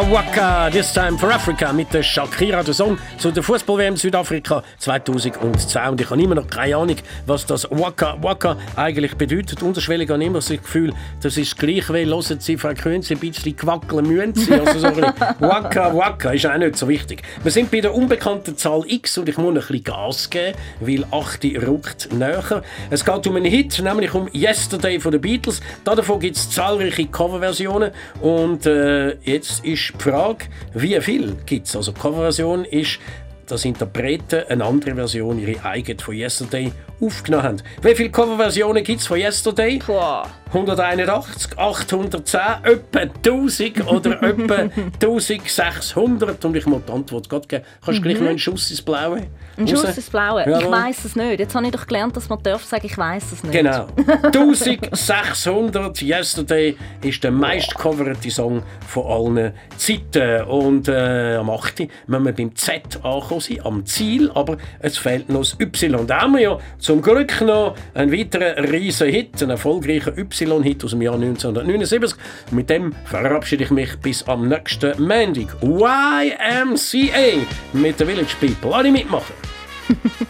Waka 0.00 0.12
Waka, 0.12 0.70
this 0.70 0.94
time 0.94 1.18
for 1.18 1.30
Africa 1.30 1.72
mit 1.74 1.92
der 1.92 2.02
Shakira, 2.02 2.62
der 2.62 2.72
Song 2.72 2.96
zu 3.18 3.30
der 3.30 3.42
Fußball-WM 3.42 3.96
Südafrika 3.96 4.62
2002. 4.78 5.90
Und 5.90 6.00
ich 6.00 6.08
habe 6.08 6.22
immer 6.22 6.36
noch 6.36 6.46
keine 6.46 6.76
Ahnung, 6.76 6.96
was 7.26 7.44
das 7.44 7.70
Waka 7.70 8.16
Waka 8.22 8.56
eigentlich 8.76 9.14
bedeutet. 9.16 9.62
Unterschwellig 9.62 10.08
habe 10.08 10.22
ich 10.22 10.26
immer 10.28 10.38
das 10.38 10.48
Gefühl, 10.48 10.94
das 11.20 11.36
ist 11.36 11.58
gleich, 11.58 11.92
wie 11.92 12.06
hören 12.06 12.40
Sie 12.40 12.56
Frequenz 12.56 13.10
ein 13.10 13.18
bisschen 13.18 13.54
gewackeln 13.54 14.06
müssen 14.06 14.34
sie. 14.34 14.54
Also 14.54 14.78
so 14.78 14.86
ein 14.86 15.12
Waka 15.38 15.94
Waka 15.94 16.30
ist 16.30 16.46
auch 16.46 16.56
nicht 16.56 16.76
so 16.76 16.88
wichtig. 16.88 17.22
Wir 17.42 17.52
sind 17.52 17.70
bei 17.70 17.82
der 17.82 17.94
unbekannten 17.94 18.56
Zahl 18.56 18.84
X 18.86 19.18
und 19.18 19.28
ich 19.28 19.36
muss 19.36 19.48
ein 19.48 19.54
bisschen 19.54 19.84
Gas 19.84 20.30
geben, 20.30 20.56
weil 20.80 21.04
8 21.10 21.44
rückt 21.66 22.12
näher. 22.12 22.62
Es 22.88 23.04
geht 23.04 23.26
um 23.26 23.36
einen 23.36 23.44
Hit, 23.44 23.78
nämlich 23.82 24.14
um 24.14 24.28
Yesterday 24.32 24.98
von 24.98 25.12
den 25.12 25.20
Beatles. 25.20 25.60
Davon 25.84 26.20
gibt 26.20 26.36
es 26.36 26.48
zahlreiche 26.48 27.06
Coverversionen 27.06 27.90
und 28.22 28.64
äh, 28.64 29.16
jetzt 29.24 29.64
ist 29.64 29.89
die 29.92 30.02
Frage, 30.02 30.46
wie 30.74 31.00
viel 31.00 31.36
gibt 31.46 31.66
es? 31.66 31.76
Also 31.76 31.92
die 31.92 32.00
Coverversion 32.00 32.64
ist, 32.64 32.98
dass 33.46 33.64
Interpreten 33.64 34.44
eine 34.48 34.64
andere 34.64 34.94
Version, 34.94 35.38
ihre 35.38 35.64
eigene 35.64 35.98
von 35.98 36.14
Yesterday, 36.14 36.72
aufgenommen 37.00 37.42
haben. 37.44 37.62
Wie 37.82 37.94
viele 37.94 38.10
Coverversionen 38.10 38.84
gibt 38.84 39.00
es 39.00 39.06
von 39.06 39.18
Yesterday? 39.18 39.78
181, 40.52 41.56
810, 41.58 42.40
etwa 42.64 43.00
1000 43.00 43.86
oder 43.86 44.22
etwa 44.22 44.54
1600. 45.02 46.44
Und 46.44 46.56
ich 46.56 46.66
muss 46.66 46.82
die 46.86 46.92
Antwort 46.92 47.28
gerade 47.28 47.46
geben. 47.46 47.64
Kannst 47.84 47.98
du 47.98 48.02
gleich 48.02 48.16
Mhm. 48.16 48.22
noch 48.24 48.30
einen 48.30 48.38
Schuss 48.38 48.70
ins 48.70 48.82
Blaue? 48.82 49.16
Ein 49.56 49.68
raus? 49.68 49.70
Schuss 49.70 49.96
ins 49.96 50.10
Blaue. 50.10 50.42
Ich 50.42 50.70
weiß 50.70 51.04
es 51.04 51.16
nicht. 51.16 51.38
Jetzt 51.40 51.54
habe 51.54 51.66
ich 51.66 51.72
doch 51.72 51.86
gelernt, 51.86 52.16
dass 52.16 52.28
man 52.28 52.42
darf 52.42 52.64
sagen, 52.64 52.86
ich 52.86 52.96
weiß 52.98 53.32
es 53.32 53.42
nicht. 53.44 53.52
Genau. 53.52 53.86
1600 54.32 56.02
Yesterday 56.02 56.76
ist 57.02 57.22
der 57.24 57.30
meistgecoverte 57.30 58.30
Song 58.30 58.62
von 58.86 59.06
allen 59.36 59.52
Zeiten. 59.76 60.42
Und 60.44 60.88
äh, 60.88 61.36
am 61.36 61.50
8. 61.50 61.88
wenn 62.06 62.22
wir 62.24 62.32
beim 62.32 62.54
Z 62.56 62.98
angekommen 63.04 63.40
sind, 63.40 63.64
am 63.66 63.84
Ziel, 63.86 64.30
aber 64.34 64.56
es 64.80 64.98
fehlt 64.98 65.28
noch 65.28 65.40
das 65.40 65.56
Y. 65.60 66.06
Da 66.06 66.22
haben 66.22 66.34
wir 66.34 66.40
ja 66.40 66.58
zum 66.78 67.02
Glück 67.02 67.40
noch 67.40 67.74
einen 67.94 68.12
weiteren 68.12 68.64
riesen 68.64 69.08
Hit, 69.08 69.40
einen 69.42 69.50
erfolgreichen 69.52 70.16
Y-Hit 70.40 70.84
aus 70.84 70.90
dem 70.90 71.02
Jahr 71.02 71.14
1979. 71.14 72.18
Und 72.50 72.56
mit 72.56 72.70
dem 72.70 72.94
verabschiede 73.04 73.64
ich 73.64 73.70
mich 73.70 73.96
bis 73.98 74.26
am 74.26 74.48
nächsten 74.48 75.00
Montag. 75.02 75.56
YMCA 75.62 77.46
mit 77.72 78.00
den 78.00 78.06
Village 78.06 78.34
People. 78.40 78.74
Alle 78.74 78.90
mitmachen. 78.90 79.34